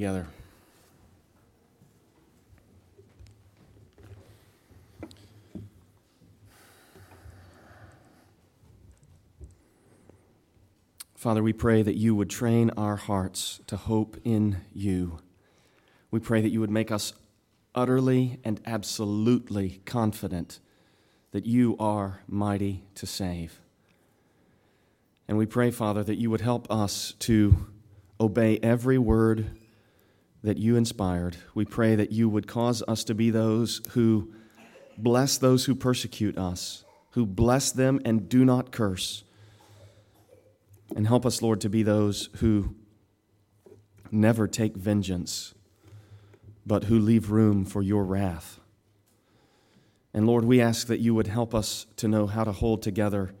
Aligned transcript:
together. 0.00 0.26
Father, 11.14 11.42
we 11.42 11.52
pray 11.52 11.82
that 11.82 11.96
you 11.96 12.14
would 12.14 12.30
train 12.30 12.70
our 12.78 12.96
hearts 12.96 13.60
to 13.66 13.76
hope 13.76 14.16
in 14.24 14.62
you. 14.72 15.18
We 16.10 16.18
pray 16.18 16.40
that 16.40 16.48
you 16.48 16.60
would 16.60 16.70
make 16.70 16.90
us 16.90 17.12
utterly 17.74 18.40
and 18.42 18.58
absolutely 18.64 19.82
confident 19.84 20.60
that 21.32 21.44
you 21.44 21.76
are 21.78 22.22
mighty 22.26 22.84
to 22.94 23.04
save. 23.04 23.60
And 25.28 25.36
we 25.36 25.44
pray, 25.44 25.70
Father, 25.70 26.02
that 26.02 26.16
you 26.16 26.30
would 26.30 26.40
help 26.40 26.66
us 26.70 27.12
to 27.18 27.66
obey 28.18 28.58
every 28.62 28.96
word 28.96 29.59
that 30.42 30.58
you 30.58 30.76
inspired. 30.76 31.36
We 31.54 31.64
pray 31.64 31.94
that 31.94 32.12
you 32.12 32.28
would 32.28 32.46
cause 32.46 32.82
us 32.88 33.04
to 33.04 33.14
be 33.14 33.30
those 33.30 33.82
who 33.90 34.32
bless 34.96 35.38
those 35.38 35.64
who 35.64 35.74
persecute 35.74 36.38
us, 36.38 36.84
who 37.10 37.26
bless 37.26 37.70
them 37.72 38.00
and 38.04 38.28
do 38.28 38.44
not 38.44 38.70
curse. 38.70 39.24
And 40.94 41.06
help 41.06 41.24
us, 41.24 41.42
Lord, 41.42 41.60
to 41.60 41.68
be 41.68 41.82
those 41.82 42.28
who 42.36 42.74
never 44.10 44.48
take 44.48 44.76
vengeance, 44.76 45.54
but 46.66 46.84
who 46.84 46.98
leave 46.98 47.30
room 47.30 47.64
for 47.64 47.82
your 47.82 48.04
wrath. 48.04 48.60
And 50.12 50.26
Lord, 50.26 50.44
we 50.44 50.60
ask 50.60 50.88
that 50.88 50.98
you 50.98 51.14
would 51.14 51.28
help 51.28 51.54
us 51.54 51.86
to 51.96 52.08
know 52.08 52.26
how 52.26 52.44
to 52.44 52.52
hold 52.52 52.82
together 52.82 53.32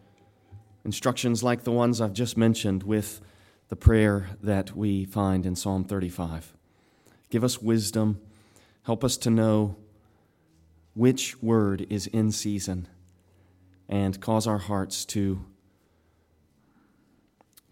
instructions 0.84 1.42
like 1.42 1.64
the 1.64 1.72
ones 1.72 2.00
I've 2.00 2.12
just 2.12 2.36
mentioned 2.36 2.84
with 2.84 3.20
the 3.68 3.76
prayer 3.76 4.30
that 4.42 4.76
we 4.76 5.04
find 5.04 5.44
in 5.44 5.56
Psalm 5.56 5.84
35. 5.84 6.54
Give 7.30 7.44
us 7.44 7.62
wisdom. 7.62 8.20
Help 8.82 9.04
us 9.04 9.16
to 9.18 9.30
know 9.30 9.76
which 10.94 11.40
word 11.40 11.86
is 11.88 12.08
in 12.08 12.32
season 12.32 12.88
and 13.88 14.20
cause 14.20 14.46
our 14.46 14.58
hearts 14.58 15.04
to, 15.04 15.44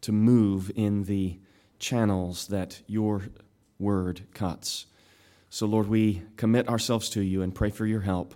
to 0.00 0.12
move 0.12 0.70
in 0.77 1.05
the 1.05 1.39
channels 1.78 2.47
that 2.48 2.83
your 2.87 3.25
word 3.78 4.23
cuts. 4.33 4.87
So, 5.50 5.67
Lord, 5.67 5.89
we 5.89 6.22
commit 6.37 6.69
ourselves 6.69 7.09
to 7.11 7.20
you 7.20 7.43
and 7.43 7.55
pray 7.55 7.70
for 7.70 7.87
your 7.87 8.03
help. 8.03 8.34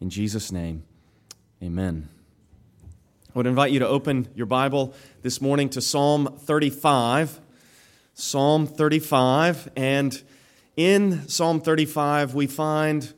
In 0.00 0.10
Jesus' 0.10 0.52
name, 0.52 0.84
amen. 1.62 2.08
I 3.28 3.38
would 3.38 3.46
invite 3.46 3.72
you 3.72 3.78
to 3.80 3.88
open 3.88 4.28
your 4.34 4.46
Bible 4.46 4.94
this 5.22 5.40
morning 5.40 5.68
to 5.70 5.80
Psalm 5.80 6.38
35. 6.40 7.40
Psalm 8.14 8.66
35. 8.66 9.70
And 9.76 10.22
in 10.78 11.26
Psalm 11.28 11.60
35, 11.60 12.34
we 12.34 12.46
find 12.46 13.12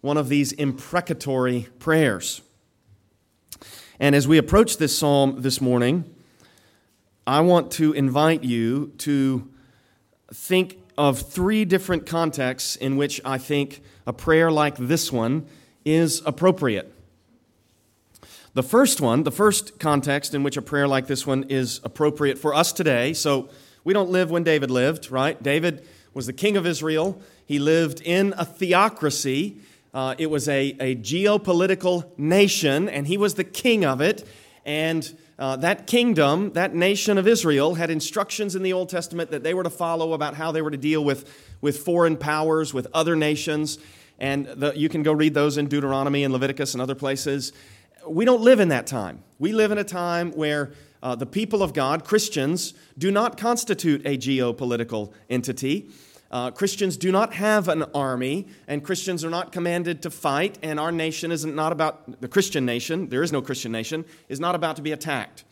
one 0.00 0.16
of 0.16 0.30
these 0.30 0.52
imprecatory 0.52 1.68
prayers. 1.78 2.40
And 4.00 4.14
as 4.14 4.26
we 4.26 4.38
approach 4.38 4.78
this 4.78 4.96
psalm 4.96 5.42
this 5.42 5.60
morning, 5.60 6.12
I 7.26 7.42
want 7.42 7.70
to 7.72 7.92
invite 7.92 8.44
you 8.44 8.94
to 8.98 9.46
think 10.32 10.78
of 10.96 11.20
three 11.20 11.66
different 11.66 12.06
contexts 12.06 12.76
in 12.76 12.96
which 12.96 13.20
I 13.26 13.36
think 13.36 13.82
a 14.06 14.14
prayer 14.14 14.50
like 14.50 14.76
this 14.78 15.12
one 15.12 15.44
is 15.84 16.22
appropriate. 16.24 16.94
The 18.54 18.62
first 18.62 19.02
one, 19.02 19.24
the 19.24 19.30
first 19.30 19.78
context 19.78 20.32
in 20.34 20.42
which 20.42 20.56
a 20.56 20.62
prayer 20.62 20.88
like 20.88 21.08
this 21.08 21.26
one 21.26 21.44
is 21.50 21.78
appropriate 21.84 22.38
for 22.38 22.54
us 22.54 22.72
today. 22.72 23.12
So 23.12 23.50
we 23.84 23.92
don't 23.92 24.08
live 24.08 24.30
when 24.30 24.44
David 24.44 24.70
lived, 24.70 25.10
right? 25.10 25.40
David 25.42 25.86
was 26.14 26.26
the 26.26 26.32
king 26.32 26.56
of 26.56 26.66
Israel. 26.66 27.20
He 27.44 27.58
lived 27.58 28.00
in 28.02 28.34
a 28.36 28.44
theocracy. 28.44 29.58
Uh, 29.94 30.14
it 30.18 30.30
was 30.30 30.48
a, 30.48 30.76
a 30.80 30.96
geopolitical 30.96 32.16
nation, 32.18 32.88
and 32.88 33.06
he 33.06 33.16
was 33.16 33.34
the 33.34 33.44
king 33.44 33.84
of 33.84 34.00
it. 34.00 34.26
And 34.64 35.14
uh, 35.38 35.56
that 35.56 35.86
kingdom, 35.86 36.52
that 36.52 36.74
nation 36.74 37.18
of 37.18 37.26
Israel, 37.26 37.74
had 37.74 37.90
instructions 37.90 38.54
in 38.54 38.62
the 38.62 38.72
Old 38.72 38.88
Testament 38.88 39.30
that 39.30 39.42
they 39.42 39.54
were 39.54 39.64
to 39.64 39.70
follow 39.70 40.12
about 40.12 40.34
how 40.34 40.52
they 40.52 40.62
were 40.62 40.70
to 40.70 40.76
deal 40.76 41.04
with, 41.04 41.28
with 41.60 41.78
foreign 41.78 42.16
powers, 42.16 42.72
with 42.72 42.86
other 42.94 43.16
nations. 43.16 43.78
And 44.18 44.46
the, 44.46 44.72
you 44.76 44.88
can 44.88 45.02
go 45.02 45.12
read 45.12 45.34
those 45.34 45.58
in 45.58 45.66
Deuteronomy 45.66 46.22
and 46.22 46.32
Leviticus 46.32 46.74
and 46.74 46.80
other 46.80 46.94
places. 46.94 47.52
We 48.06 48.24
don't 48.24 48.42
live 48.42 48.60
in 48.60 48.68
that 48.68 48.86
time. 48.86 49.22
We 49.38 49.52
live 49.52 49.70
in 49.70 49.78
a 49.78 49.84
time 49.84 50.32
where 50.32 50.72
uh, 51.02 51.14
the 51.14 51.26
people 51.26 51.62
of 51.62 51.72
God, 51.72 52.04
Christians, 52.04 52.74
do 52.96 53.10
not 53.10 53.36
constitute 53.36 54.02
a 54.06 54.16
geopolitical 54.16 55.12
entity. 55.28 55.90
Uh, 56.30 56.50
Christians 56.50 56.96
do 56.96 57.12
not 57.12 57.34
have 57.34 57.68
an 57.68 57.82
army, 57.94 58.46
and 58.66 58.82
Christians 58.82 59.24
are 59.24 59.30
not 59.30 59.52
commanded 59.52 60.02
to 60.02 60.10
fight, 60.10 60.58
and 60.62 60.80
our 60.80 60.90
nation 60.90 61.30
is 61.30 61.44
not 61.44 61.72
about, 61.72 62.20
the 62.20 62.28
Christian 62.28 62.64
nation, 62.64 63.08
there 63.08 63.22
is 63.22 63.32
no 63.32 63.42
Christian 63.42 63.70
nation, 63.70 64.04
is 64.28 64.40
not 64.40 64.54
about 64.54 64.76
to 64.76 64.82
be 64.82 64.92
attacked. 64.92 65.44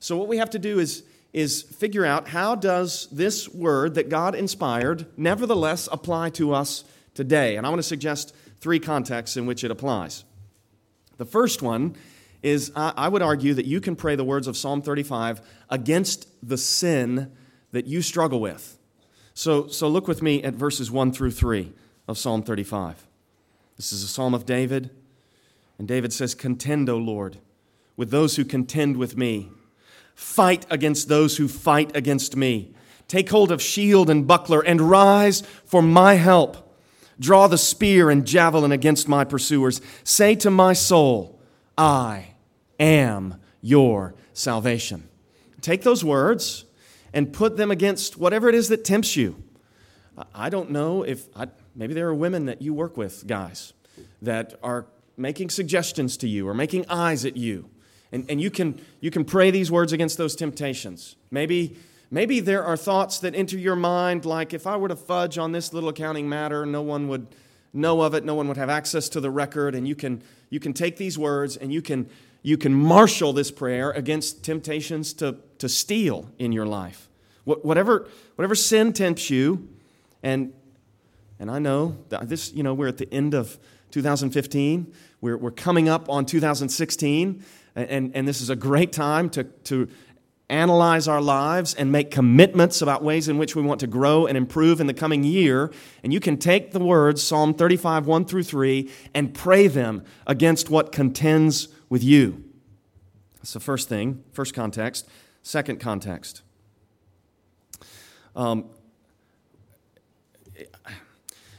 So, 0.00 0.16
what 0.16 0.26
we 0.26 0.38
have 0.38 0.50
to 0.50 0.58
do 0.58 0.78
is, 0.80 1.04
is 1.32 1.62
figure 1.62 2.04
out 2.04 2.28
how 2.28 2.54
does 2.54 3.06
this 3.12 3.48
word 3.48 3.94
that 3.94 4.08
God 4.08 4.34
inspired 4.34 5.06
nevertheless 5.16 5.88
apply 5.92 6.30
to 6.30 6.52
us 6.52 6.84
today? 7.14 7.56
And 7.56 7.66
I 7.66 7.70
want 7.70 7.78
to 7.78 7.84
suggest 7.84 8.34
three 8.60 8.80
contexts 8.80 9.36
in 9.36 9.46
which 9.46 9.62
it 9.62 9.70
applies. 9.70 10.24
The 11.16 11.24
first 11.24 11.62
one 11.62 11.96
is 12.42 12.70
I 12.76 13.08
would 13.08 13.22
argue 13.22 13.54
that 13.54 13.64
you 13.64 13.80
can 13.80 13.96
pray 13.96 14.16
the 14.16 14.24
words 14.24 14.46
of 14.46 14.56
Psalm 14.56 14.82
35 14.82 15.40
against 15.70 16.28
the 16.46 16.58
sin 16.58 17.32
that 17.72 17.86
you 17.86 18.02
struggle 18.02 18.40
with. 18.40 18.78
So, 19.32 19.66
so 19.66 19.88
look 19.88 20.06
with 20.06 20.22
me 20.22 20.42
at 20.42 20.54
verses 20.54 20.90
1 20.90 21.12
through 21.12 21.32
3 21.32 21.72
of 22.06 22.18
Psalm 22.18 22.42
35. 22.42 23.06
This 23.76 23.92
is 23.92 24.04
a 24.04 24.08
psalm 24.08 24.34
of 24.34 24.46
David. 24.46 24.90
And 25.78 25.88
David 25.88 26.12
says, 26.12 26.34
Contend, 26.34 26.88
O 26.88 26.96
Lord, 26.96 27.38
with 27.96 28.10
those 28.10 28.36
who 28.36 28.44
contend 28.44 28.96
with 28.96 29.16
me. 29.16 29.50
Fight 30.14 30.66
against 30.70 31.08
those 31.08 31.38
who 31.38 31.48
fight 31.48 31.96
against 31.96 32.36
me. 32.36 32.74
Take 33.08 33.30
hold 33.30 33.50
of 33.50 33.60
shield 33.60 34.08
and 34.08 34.26
buckler 34.26 34.60
and 34.60 34.80
rise 34.80 35.42
for 35.64 35.82
my 35.82 36.14
help. 36.14 36.63
Draw 37.20 37.48
the 37.48 37.58
spear 37.58 38.10
and 38.10 38.26
javelin 38.26 38.72
against 38.72 39.08
my 39.08 39.24
pursuers. 39.24 39.80
Say 40.02 40.34
to 40.36 40.50
my 40.50 40.72
soul, 40.72 41.40
I 41.78 42.34
am 42.78 43.40
your 43.60 44.14
salvation. 44.32 45.08
Take 45.60 45.82
those 45.82 46.04
words 46.04 46.64
and 47.12 47.32
put 47.32 47.56
them 47.56 47.70
against 47.70 48.18
whatever 48.18 48.48
it 48.48 48.54
is 48.54 48.68
that 48.68 48.84
tempts 48.84 49.16
you. 49.16 49.42
I 50.34 50.50
don't 50.50 50.70
know 50.70 51.02
if, 51.02 51.26
I, 51.34 51.48
maybe 51.74 51.94
there 51.94 52.08
are 52.08 52.14
women 52.14 52.46
that 52.46 52.62
you 52.62 52.74
work 52.74 52.96
with, 52.96 53.26
guys, 53.26 53.72
that 54.22 54.58
are 54.62 54.86
making 55.16 55.50
suggestions 55.50 56.16
to 56.18 56.28
you 56.28 56.48
or 56.48 56.54
making 56.54 56.84
eyes 56.88 57.24
at 57.24 57.36
you. 57.36 57.70
And, 58.12 58.28
and 58.28 58.40
you, 58.40 58.50
can, 58.50 58.80
you 59.00 59.10
can 59.10 59.24
pray 59.24 59.50
these 59.50 59.70
words 59.70 59.92
against 59.92 60.18
those 60.18 60.36
temptations. 60.36 61.16
Maybe, 61.30 61.76
maybe 62.14 62.38
there 62.38 62.64
are 62.64 62.76
thoughts 62.76 63.18
that 63.18 63.34
enter 63.34 63.58
your 63.58 63.74
mind 63.74 64.24
like, 64.24 64.54
if 64.54 64.66
I 64.66 64.76
were 64.76 64.88
to 64.88 64.96
fudge 64.96 65.36
on 65.36 65.50
this 65.50 65.72
little 65.72 65.88
accounting 65.88 66.28
matter, 66.28 66.64
no 66.64 66.80
one 66.80 67.08
would 67.08 67.26
know 67.72 68.02
of 68.02 68.14
it, 68.14 68.24
no 68.24 68.36
one 68.36 68.46
would 68.46 68.56
have 68.56 68.70
access 68.70 69.08
to 69.10 69.20
the 69.20 69.30
record. 69.30 69.74
And 69.74 69.88
you 69.88 69.96
can, 69.96 70.22
you 70.48 70.60
can 70.60 70.72
take 70.72 70.96
these 70.96 71.18
words 71.18 71.56
and 71.56 71.72
you 71.72 71.82
can 71.82 72.08
you 72.44 72.58
can 72.58 72.74
marshal 72.74 73.32
this 73.32 73.50
prayer 73.50 73.90
against 73.92 74.44
temptations 74.44 75.14
to, 75.14 75.36
to 75.58 75.66
steal 75.66 76.30
in 76.38 76.52
your 76.52 76.66
life. 76.66 77.08
Whatever, 77.44 78.06
whatever 78.36 78.54
sin 78.54 78.92
tempts 78.92 79.30
you, 79.30 79.66
and, 80.22 80.52
and 81.40 81.50
I 81.50 81.58
know 81.58 81.96
that 82.10 82.28
this, 82.28 82.52
you 82.52 82.62
know, 82.62 82.74
we're 82.74 82.88
at 82.88 82.98
the 82.98 83.10
end 83.12 83.32
of 83.32 83.58
2015, 83.92 84.92
we're, 85.22 85.38
we're 85.38 85.50
coming 85.50 85.88
up 85.88 86.10
on 86.10 86.26
2016, 86.26 87.42
and, 87.74 88.14
and 88.14 88.28
this 88.28 88.42
is 88.42 88.50
a 88.50 88.56
great 88.56 88.92
time 88.92 89.30
to, 89.30 89.44
to 89.44 89.88
analyze 90.50 91.08
our 91.08 91.20
lives 91.20 91.74
and 91.74 91.90
make 91.90 92.10
commitments 92.10 92.82
about 92.82 93.02
ways 93.02 93.28
in 93.28 93.38
which 93.38 93.56
we 93.56 93.62
want 93.62 93.80
to 93.80 93.86
grow 93.86 94.26
and 94.26 94.36
improve 94.36 94.80
in 94.80 94.86
the 94.86 94.94
coming 94.94 95.24
year. 95.24 95.72
And 96.02 96.12
you 96.12 96.20
can 96.20 96.36
take 96.36 96.72
the 96.72 96.80
words, 96.80 97.22
Psalm 97.22 97.54
35, 97.54 98.06
1 98.06 98.24
through 98.26 98.42
3, 98.42 98.90
and 99.14 99.32
pray 99.32 99.68
them 99.68 100.04
against 100.26 100.68
what 100.68 100.92
contends 100.92 101.68
with 101.88 102.02
you. 102.02 102.44
That's 103.36 103.54
the 103.54 103.60
first 103.60 103.88
thing, 103.88 104.22
first 104.32 104.54
context. 104.54 105.08
Second 105.42 105.80
context. 105.80 106.42
Um, 108.36 108.66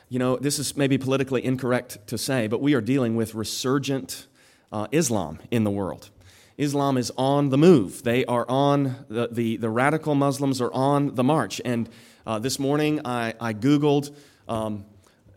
you 0.09 0.19
know, 0.19 0.37
this 0.37 0.59
is 0.59 0.77
maybe 0.77 0.97
politically 0.97 1.43
incorrect 1.43 2.07
to 2.07 2.17
say, 2.17 2.47
but 2.47 2.61
we 2.61 2.73
are 2.73 2.81
dealing 2.81 3.15
with 3.15 3.35
resurgent 3.35 4.27
uh, 4.71 4.87
Islam 4.91 5.39
in 5.51 5.63
the 5.63 5.71
world. 5.71 6.09
Islam 6.57 6.97
is 6.97 7.11
on 7.17 7.49
the 7.49 7.57
move. 7.57 8.03
They 8.03 8.23
are 8.25 8.45
on, 8.49 9.05
the, 9.09 9.27
the, 9.31 9.57
the 9.57 9.69
radical 9.69 10.15
Muslims 10.15 10.61
are 10.61 10.71
on 10.73 11.15
the 11.15 11.23
march. 11.23 11.59
And 11.65 11.89
uh, 12.25 12.39
this 12.39 12.59
morning 12.59 13.05
I, 13.05 13.33
I 13.39 13.53
Googled 13.53 14.15
um, 14.47 14.85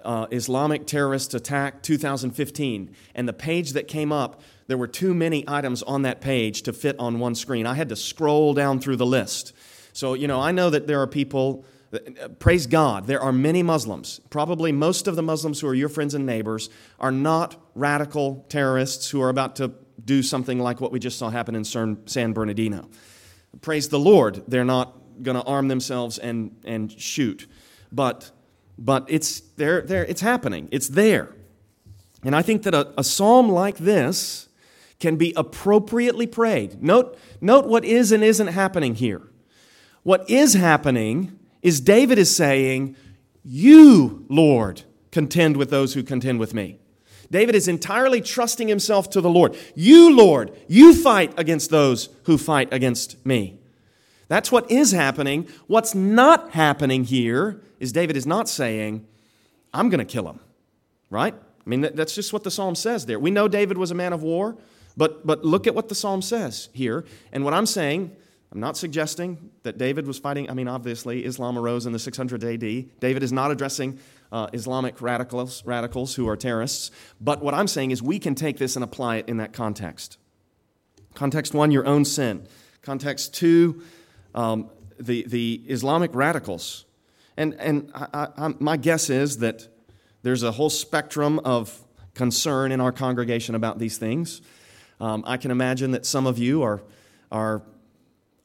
uh, 0.04 0.26
Islamic 0.30 0.86
terrorist 0.86 1.34
attack 1.34 1.82
2015, 1.82 2.94
and 3.14 3.28
the 3.28 3.32
page 3.32 3.72
that 3.72 3.88
came 3.88 4.12
up 4.12 4.40
there 4.68 4.76
were 4.76 4.86
too 4.86 5.14
many 5.14 5.44
items 5.48 5.82
on 5.82 6.02
that 6.02 6.20
page 6.20 6.62
to 6.62 6.74
fit 6.74 6.94
on 6.98 7.18
one 7.18 7.34
screen. 7.34 7.66
I 7.66 7.74
had 7.74 7.88
to 7.88 7.96
scroll 7.96 8.52
down 8.52 8.80
through 8.80 8.96
the 8.96 9.06
list. 9.06 9.54
So, 9.94 10.12
you 10.12 10.28
know, 10.28 10.40
I 10.40 10.52
know 10.52 10.68
that 10.68 10.86
there 10.86 11.00
are 11.00 11.06
people 11.06 11.64
praise 12.38 12.66
God, 12.66 13.06
there 13.06 13.20
are 13.20 13.32
many 13.32 13.62
Muslims. 13.62 14.20
Probably 14.30 14.72
most 14.72 15.08
of 15.08 15.16
the 15.16 15.22
Muslims 15.22 15.60
who 15.60 15.68
are 15.68 15.74
your 15.74 15.88
friends 15.88 16.14
and 16.14 16.26
neighbors 16.26 16.68
are 17.00 17.10
not 17.10 17.56
radical 17.74 18.44
terrorists 18.50 19.10
who 19.10 19.22
are 19.22 19.30
about 19.30 19.56
to 19.56 19.72
do 20.04 20.22
something 20.22 20.58
like 20.58 20.80
what 20.80 20.92
we 20.92 20.98
just 20.98 21.18
saw 21.18 21.30
happen 21.30 21.54
in 21.54 21.64
San 21.64 22.32
Bernardino. 22.32 22.88
Praise 23.60 23.88
the 23.88 23.98
Lord, 23.98 24.42
they're 24.46 24.64
not 24.64 24.94
going 25.22 25.36
to 25.36 25.42
arm 25.42 25.68
themselves 25.68 26.18
and, 26.18 26.56
and 26.64 26.92
shoot. 26.92 27.46
But, 27.90 28.30
but 28.78 29.06
it's, 29.08 29.40
there, 29.56 29.82
there, 29.82 30.04
it's 30.04 30.20
happening, 30.20 30.68
it's 30.70 30.88
there. 30.88 31.34
And 32.24 32.34
I 32.34 32.42
think 32.42 32.62
that 32.64 32.74
a, 32.74 32.92
a 32.98 33.04
psalm 33.04 33.48
like 33.48 33.78
this 33.78 34.48
can 35.00 35.16
be 35.16 35.32
appropriately 35.36 36.26
prayed. 36.26 36.82
Note, 36.82 37.16
note 37.40 37.66
what 37.66 37.84
is 37.84 38.12
and 38.12 38.24
isn't 38.24 38.48
happening 38.48 38.96
here. 38.96 39.22
What 40.02 40.28
is 40.28 40.54
happening 40.54 41.38
is 41.62 41.80
David 41.80 42.18
is 42.18 42.34
saying, 42.34 42.96
You, 43.44 44.24
Lord, 44.28 44.82
contend 45.10 45.56
with 45.56 45.70
those 45.70 45.94
who 45.94 46.02
contend 46.02 46.40
with 46.40 46.54
me. 46.54 46.78
David 47.30 47.54
is 47.54 47.68
entirely 47.68 48.20
trusting 48.20 48.68
himself 48.68 49.10
to 49.10 49.20
the 49.20 49.28
Lord. 49.28 49.56
You, 49.74 50.14
Lord, 50.14 50.56
you 50.66 50.94
fight 50.94 51.34
against 51.36 51.70
those 51.70 52.08
who 52.24 52.38
fight 52.38 52.72
against 52.72 53.24
me. 53.26 53.58
That's 54.28 54.52
what 54.52 54.70
is 54.70 54.92
happening. 54.92 55.48
What's 55.66 55.94
not 55.94 56.50
happening 56.52 57.04
here 57.04 57.60
is 57.80 57.92
David 57.92 58.16
is 58.16 58.26
not 58.26 58.48
saying, 58.48 59.06
I'm 59.72 59.88
going 59.88 59.98
to 59.98 60.04
kill 60.04 60.28
him, 60.28 60.40
right? 61.10 61.34
I 61.34 61.68
mean, 61.68 61.82
that's 61.94 62.14
just 62.14 62.32
what 62.32 62.44
the 62.44 62.50
psalm 62.50 62.74
says 62.74 63.06
there. 63.06 63.18
We 63.18 63.30
know 63.30 63.48
David 63.48 63.76
was 63.76 63.90
a 63.90 63.94
man 63.94 64.12
of 64.12 64.22
war, 64.22 64.56
but, 64.96 65.26
but 65.26 65.44
look 65.44 65.66
at 65.66 65.74
what 65.74 65.88
the 65.88 65.94
psalm 65.94 66.22
says 66.22 66.68
here. 66.72 67.04
And 67.32 67.44
what 67.44 67.54
I'm 67.54 67.66
saying, 67.66 68.14
I'm 68.52 68.60
not 68.60 68.76
suggesting 68.76 69.50
that 69.62 69.76
David 69.76 70.06
was 70.06 70.18
fighting. 70.18 70.50
I 70.50 70.54
mean, 70.54 70.68
obviously, 70.68 71.24
Islam 71.24 71.58
arose 71.58 71.84
in 71.84 71.92
the 71.92 71.98
600 71.98 72.42
AD. 72.42 72.60
David 73.00 73.22
is 73.22 73.32
not 73.32 73.50
addressing 73.50 73.98
uh, 74.32 74.48
Islamic 74.52 75.00
radicals, 75.00 75.64
radicals 75.64 76.14
who 76.14 76.28
are 76.28 76.36
terrorists. 76.36 76.90
But 77.20 77.42
what 77.42 77.54
I'm 77.54 77.68
saying 77.68 77.90
is 77.90 78.02
we 78.02 78.18
can 78.18 78.34
take 78.34 78.58
this 78.58 78.76
and 78.76 78.84
apply 78.84 79.16
it 79.16 79.28
in 79.28 79.38
that 79.38 79.52
context. 79.52 80.18
Context 81.14 81.54
one, 81.54 81.70
your 81.70 81.86
own 81.86 82.04
sin. 82.04 82.46
Context 82.82 83.34
two, 83.34 83.82
um, 84.34 84.70
the, 85.00 85.24
the 85.26 85.62
Islamic 85.66 86.14
radicals. 86.14 86.84
And, 87.36 87.54
and 87.54 87.90
I, 87.94 88.28
I, 88.36 88.54
my 88.58 88.76
guess 88.76 89.10
is 89.10 89.38
that 89.38 89.68
there's 90.22 90.42
a 90.42 90.52
whole 90.52 90.70
spectrum 90.70 91.38
of 91.40 91.84
concern 92.14 92.72
in 92.72 92.80
our 92.80 92.92
congregation 92.92 93.54
about 93.54 93.78
these 93.78 93.96
things. 93.96 94.42
Um, 95.00 95.22
I 95.26 95.36
can 95.36 95.50
imagine 95.50 95.92
that 95.92 96.04
some 96.04 96.26
of 96.26 96.38
you 96.38 96.62
are, 96.62 96.82
are 97.30 97.62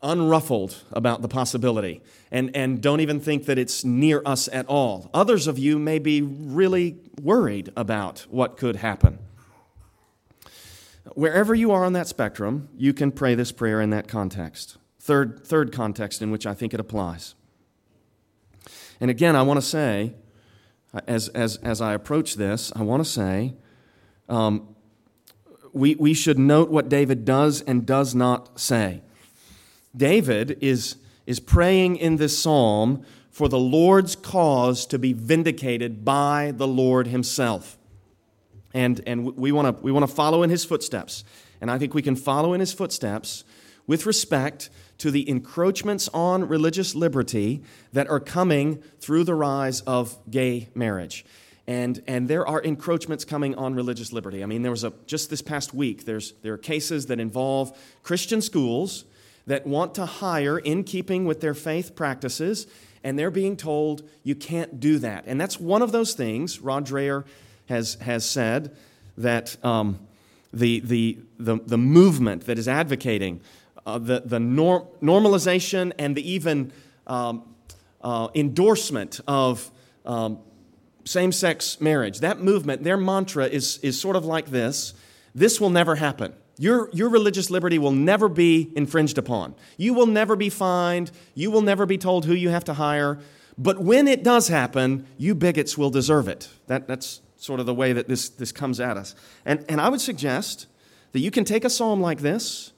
unruffled 0.04 0.84
about 0.92 1.22
the 1.22 1.28
possibility 1.28 2.02
and, 2.32 2.56
and 2.56 2.82
don't 2.82 3.00
even 3.00 3.20
think 3.20 3.46
that 3.46 3.58
it's 3.58 3.84
near 3.84 4.22
us 4.26 4.50
at 4.52 4.66
all. 4.68 5.10
Others 5.14 5.48
of 5.48 5.58
you 5.58 5.80
may 5.80 5.98
be 5.98 6.22
really 6.22 6.98
worried 7.22 7.72
about 7.76 8.26
what 8.30 8.58
could 8.58 8.76
happen. 8.76 9.20
Wherever 11.16 11.56
you 11.56 11.72
are 11.72 11.86
on 11.86 11.94
that 11.94 12.08
spectrum, 12.08 12.70
you 12.78 12.94
can 12.94 13.12
pray 13.12 13.36
this 13.36 13.52
prayer 13.52 13.82
in 13.82 13.90
that 13.92 14.08
context. 14.08 14.78
Third, 15.00 15.46
third 15.46 15.72
context 15.72 16.22
in 16.22 16.32
which 16.32 16.46
I 16.46 16.54
think 16.54 16.74
it 16.74 16.80
applies. 16.80 17.36
And 19.00 19.10
again, 19.12 19.36
I 19.36 19.42
want 19.42 19.58
to 19.58 19.66
say 19.66 20.14
as, 21.08 21.28
as, 21.30 21.58
as 21.58 21.82
I 21.82 21.94
approach 21.94 22.36
this, 22.36 22.72
I 22.76 22.84
want 22.84 23.04
to 23.04 23.10
say 23.10 23.56
um, 24.30 24.76
we, 25.74 25.96
we 25.96 26.14
should 26.14 26.40
note 26.40 26.70
what 26.70 26.88
David 26.88 27.26
does 27.26 27.62
and 27.62 27.86
does 27.86 28.16
not 28.16 28.60
say. 28.60 29.02
David 29.96 30.58
is, 30.62 30.98
is 31.26 31.40
praying 31.40 31.98
in 31.98 32.18
this 32.18 32.38
psalm 32.38 33.06
for 33.30 33.50
the 33.50 33.60
Lord's 33.60 34.16
cause 34.16 34.86
to 34.88 35.00
be 35.00 35.14
vindicated 35.14 36.06
by 36.06 36.54
the 36.56 36.68
Lord 36.68 37.08
Himself. 37.08 37.78
And, 38.74 39.02
and 39.06 39.36
we 39.36 39.52
want 39.52 39.78
to 39.78 39.84
we 39.84 39.92
wanna 39.92 40.08
follow 40.08 40.44
in 40.44 40.50
His 40.50 40.66
footsteps. 40.66 41.24
And 41.62 41.72
I 41.72 41.78
think 41.78 41.94
we 41.94 42.02
can 42.02 42.16
follow 42.16 42.54
in 42.54 42.60
His 42.60 42.74
footsteps 42.74 43.44
with 43.88 44.06
respect 44.06 44.70
to 45.00 45.12
the 45.12 45.28
encroachments 45.30 46.10
on 46.14 46.48
religious 46.48 46.96
liberty 46.96 47.64
that 47.92 48.08
are 48.10 48.20
coming 48.20 48.82
through 49.00 49.24
the 49.24 49.36
rise 49.36 49.82
of 49.82 50.18
gay 50.30 50.70
marriage. 50.74 51.26
And, 51.66 52.04
and 52.08 52.28
there 52.28 52.46
are 52.48 52.62
encroachments 52.62 53.26
coming 53.26 53.56
on 53.56 53.74
religious 53.74 54.12
liberty. 54.12 54.44
I 54.44 54.46
mean, 54.46 54.64
there 54.64 54.72
was 54.72 54.84
a, 54.84 54.94
just 55.06 55.30
this 55.30 55.42
past 55.42 55.74
week, 55.74 56.06
there's, 56.06 56.34
there 56.42 56.54
are 56.54 56.58
cases 56.58 57.06
that 57.08 57.20
involve 57.20 57.78
Christian 58.04 58.42
schools 58.42 59.06
that 59.46 59.68
want 59.68 59.96
to 59.96 60.06
hire 60.06 60.58
in 60.58 60.84
keeping 60.84 61.26
with 61.26 61.42
their 61.42 61.54
faith 61.54 61.96
practices, 61.96 62.68
and 63.04 63.20
they're 63.20 63.32
being 63.32 63.58
told 63.58 64.08
you 64.24 64.36
can't 64.36 64.80
do 64.80 65.00
that. 65.00 65.26
And 65.28 65.40
that's 65.40 65.60
one 65.60 65.82
of 65.82 65.92
those 65.92 66.14
things, 66.14 66.60
Rod 66.60 66.88
Dreher 66.88 67.26
has, 67.68 67.96
has 67.96 68.30
said, 68.30 68.76
that 69.18 69.58
um, 69.64 70.00
the, 70.54 70.80
the, 70.80 71.18
the, 71.38 71.58
the 71.58 71.78
movement 71.78 72.46
that 72.46 72.58
is 72.58 72.68
advocating 72.68 73.42
uh, 73.86 73.98
the, 73.98 74.22
the 74.26 74.40
norm, 74.40 74.88
normalization 75.02 75.92
and 76.00 76.16
the 76.16 76.32
even 76.32 76.72
um, 77.06 77.44
uh, 78.02 78.30
endorsement 78.34 79.20
of 79.28 79.70
um, 80.06 80.40
same 81.06 81.32
sex 81.34 81.82
marriage. 81.82 82.20
That 82.20 82.40
movement, 82.40 82.84
their 82.84 82.98
mantra 82.98 83.46
is, 83.46 83.78
is 83.80 84.00
sort 84.00 84.16
of 84.16 84.26
like 84.26 84.48
this 84.48 84.94
this 85.36 85.60
will 85.60 85.70
never 85.70 85.96
happen. 85.96 86.34
Your, 86.58 86.90
your 86.94 87.10
religious 87.10 87.50
liberty 87.50 87.80
will 87.80 87.92
never 87.92 88.30
be 88.30 88.72
infringed 88.76 89.18
upon. 89.18 89.56
You 89.78 89.94
will 89.94 90.06
never 90.06 90.36
be 90.36 90.50
fined. 90.50 91.12
You 91.34 91.50
will 91.50 91.62
never 91.62 91.86
be 91.86 91.98
told 91.98 92.26
who 92.26 92.34
you 92.34 92.50
have 92.50 92.64
to 92.66 92.74
hire. 92.74 93.20
But 93.58 93.80
when 93.80 94.08
it 94.08 94.24
does 94.24 94.48
happen, 94.48 95.08
you 95.18 95.36
bigots 95.36 95.78
will 95.78 95.90
deserve 95.90 96.28
it. 96.28 96.50
That, 96.68 96.88
that's 96.88 97.22
sort 97.38 97.60
of 97.60 97.66
the 97.66 97.74
way 97.74 97.94
that 97.94 98.08
this, 98.08 98.30
this 98.30 98.52
comes 98.52 98.80
at 98.80 98.98
us. 98.98 99.16
And, 99.46 99.66
and 99.68 99.82
I 99.82 99.90
would 99.90 100.02
suggest 100.02 100.68
that 101.12 101.20
you 101.20 101.32
can 101.32 101.44
take 101.44 101.66
a 101.66 101.70
psalm 101.70 102.02
like 102.02 102.22
this 102.22 102.72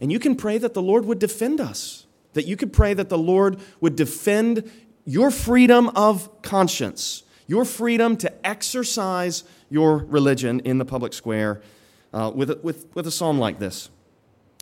and 0.00 0.12
you 0.12 0.18
can 0.18 0.36
pray 0.36 0.58
that 0.58 0.74
the 0.74 0.82
Lord 0.82 1.04
would 1.06 1.18
defend 1.18 1.60
us, 1.60 2.06
that 2.34 2.46
you 2.46 2.56
could 2.56 2.72
pray 2.72 2.92
that 2.94 3.08
the 3.08 3.18
Lord 3.18 3.60
would 3.80 3.96
defend 3.96 4.70
your 5.04 5.30
freedom 5.30 5.88
of 5.90 6.42
conscience, 6.42 7.22
your 7.46 7.64
freedom 7.64 8.16
to 8.18 8.46
exercise 8.46 9.44
your 9.70 9.98
religion 9.98 10.60
in 10.60 10.78
the 10.78 10.84
public 10.84 11.12
square 11.12 11.62
uh, 12.12 12.30
with, 12.34 12.50
a, 12.50 12.58
with, 12.62 12.86
with 12.94 13.06
a 13.06 13.10
psalm 13.10 13.38
like 13.38 13.58
this. 13.58 13.90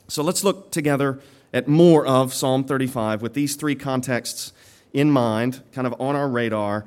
So 0.08 0.22
let's 0.22 0.42
look 0.42 0.70
together 0.70 1.20
at 1.52 1.68
more 1.68 2.06
of 2.06 2.32
Psalm 2.32 2.64
35 2.64 3.22
with 3.22 3.34
these 3.34 3.56
three 3.56 3.74
contexts 3.74 4.52
in 4.92 5.10
mind, 5.10 5.62
kind 5.72 5.86
of 5.86 5.94
on 6.00 6.16
our 6.16 6.28
radar. 6.28 6.84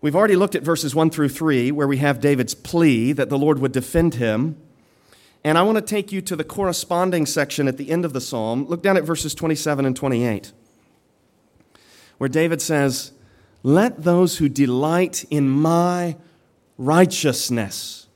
We've 0.00 0.16
already 0.16 0.36
looked 0.36 0.54
at 0.54 0.62
verses 0.62 0.94
1 0.94 1.10
through 1.10 1.30
3, 1.30 1.72
where 1.72 1.88
we 1.88 1.98
have 1.98 2.20
David's 2.20 2.54
plea 2.54 3.12
that 3.12 3.28
the 3.28 3.38
Lord 3.38 3.58
would 3.58 3.72
defend 3.72 4.14
him. 4.14 4.56
And 5.44 5.56
I 5.56 5.62
want 5.62 5.76
to 5.76 5.82
take 5.82 6.12
you 6.12 6.20
to 6.22 6.36
the 6.36 6.44
corresponding 6.44 7.26
section 7.26 7.68
at 7.68 7.76
the 7.76 7.90
end 7.90 8.04
of 8.04 8.12
the 8.12 8.20
psalm. 8.20 8.66
Look 8.66 8.82
down 8.82 8.96
at 8.96 9.04
verses 9.04 9.34
27 9.34 9.84
and 9.84 9.96
28, 9.96 10.52
where 12.18 12.28
David 12.28 12.60
says, 12.60 13.12
Let 13.62 14.02
those 14.02 14.38
who 14.38 14.48
delight 14.48 15.24
in 15.30 15.48
my 15.48 16.16
righteousness. 16.76 18.07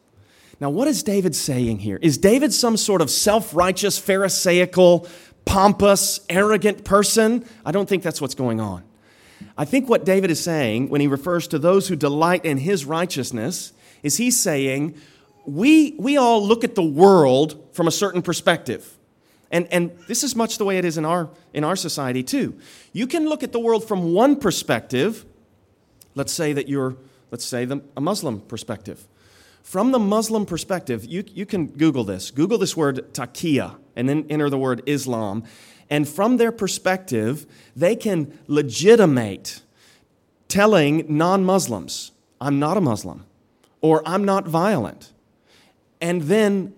Now, 0.62 0.70
what 0.70 0.86
is 0.86 1.02
David 1.02 1.34
saying 1.34 1.80
here? 1.80 1.98
Is 2.00 2.18
David 2.18 2.54
some 2.54 2.76
sort 2.76 3.00
of 3.02 3.10
self 3.10 3.52
righteous, 3.52 3.98
Pharisaical, 3.98 5.08
pompous, 5.44 6.20
arrogant 6.28 6.84
person? 6.84 7.44
I 7.66 7.72
don't 7.72 7.88
think 7.88 8.04
that's 8.04 8.20
what's 8.20 8.36
going 8.36 8.60
on. 8.60 8.84
I 9.58 9.64
think 9.64 9.88
what 9.88 10.04
David 10.04 10.30
is 10.30 10.38
saying 10.38 10.88
when 10.88 11.00
he 11.00 11.08
refers 11.08 11.48
to 11.48 11.58
those 11.58 11.88
who 11.88 11.96
delight 11.96 12.44
in 12.44 12.58
his 12.58 12.84
righteousness 12.84 13.72
is 14.04 14.18
he's 14.18 14.38
saying, 14.38 14.94
we, 15.46 15.96
we 15.98 16.16
all 16.16 16.46
look 16.46 16.62
at 16.62 16.76
the 16.76 16.84
world 16.84 17.60
from 17.72 17.88
a 17.88 17.90
certain 17.90 18.22
perspective. 18.22 18.96
And, 19.50 19.66
and 19.72 19.90
this 20.06 20.22
is 20.22 20.36
much 20.36 20.58
the 20.58 20.64
way 20.64 20.78
it 20.78 20.84
is 20.84 20.96
in 20.96 21.04
our, 21.04 21.28
in 21.52 21.64
our 21.64 21.74
society, 21.74 22.22
too. 22.22 22.56
You 22.92 23.08
can 23.08 23.28
look 23.28 23.42
at 23.42 23.50
the 23.50 23.58
world 23.58 23.88
from 23.88 24.12
one 24.12 24.36
perspective. 24.36 25.24
Let's 26.14 26.32
say 26.32 26.52
that 26.52 26.68
you're, 26.68 26.96
let's 27.32 27.44
say, 27.44 27.64
the, 27.64 27.82
a 27.96 28.00
Muslim 28.00 28.42
perspective. 28.42 29.08
From 29.62 29.92
the 29.92 29.98
Muslim 29.98 30.44
perspective, 30.44 31.04
you, 31.04 31.24
you 31.26 31.46
can 31.46 31.66
Google 31.66 32.04
this. 32.04 32.30
Google 32.30 32.58
this 32.58 32.76
word 32.76 33.12
taqiyya 33.14 33.76
and 33.96 34.08
then 34.08 34.26
enter 34.28 34.50
the 34.50 34.58
word 34.58 34.82
Islam. 34.86 35.44
And 35.88 36.08
from 36.08 36.36
their 36.36 36.52
perspective, 36.52 37.46
they 37.76 37.96
can 37.96 38.38
legitimate 38.46 39.62
telling 40.48 41.04
non 41.08 41.44
Muslims, 41.44 42.12
I'm 42.40 42.58
not 42.58 42.76
a 42.76 42.80
Muslim, 42.80 43.24
or 43.80 44.02
I'm 44.06 44.24
not 44.24 44.46
violent 44.46 45.12
and 46.02 46.22
then, 46.22 46.74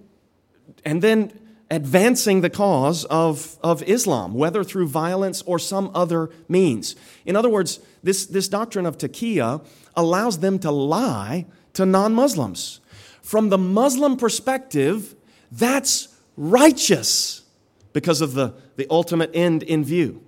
and 0.85 1.03
then 1.03 1.33
advancing 1.71 2.43
the 2.43 2.51
cause 2.51 3.05
of, 3.07 3.59
of 3.65 3.83
Islam, 3.85 4.35
whether 4.35 4.63
through 4.63 4.87
violence 4.87 5.43
or 5.43 5.59
some 5.59 5.91
other 5.95 6.31
means. 6.47 6.95
In 7.25 7.35
other 7.35 7.49
words, 7.49 7.81
this, 8.05 8.27
this 8.27 8.47
doctrine 8.47 8.87
of 8.87 8.99
taqiyya 8.99 9.65
allows 9.97 10.39
them 10.39 10.59
to 10.61 10.71
lie 10.71 11.47
to 11.75 11.87
non 11.87 12.15
Muslims. 12.15 12.81
From 13.23 13.49
the 13.49 13.59
Muslim 13.59 14.17
perspective, 14.17 15.15
that's 15.51 16.09
righteous 16.37 17.43
because 17.93 18.21
of 18.21 18.35
the, 18.35 18.55
the 18.77 18.87
ultimate 18.91 19.31
end 19.35 19.63
in 19.63 19.85
view. 19.85 20.23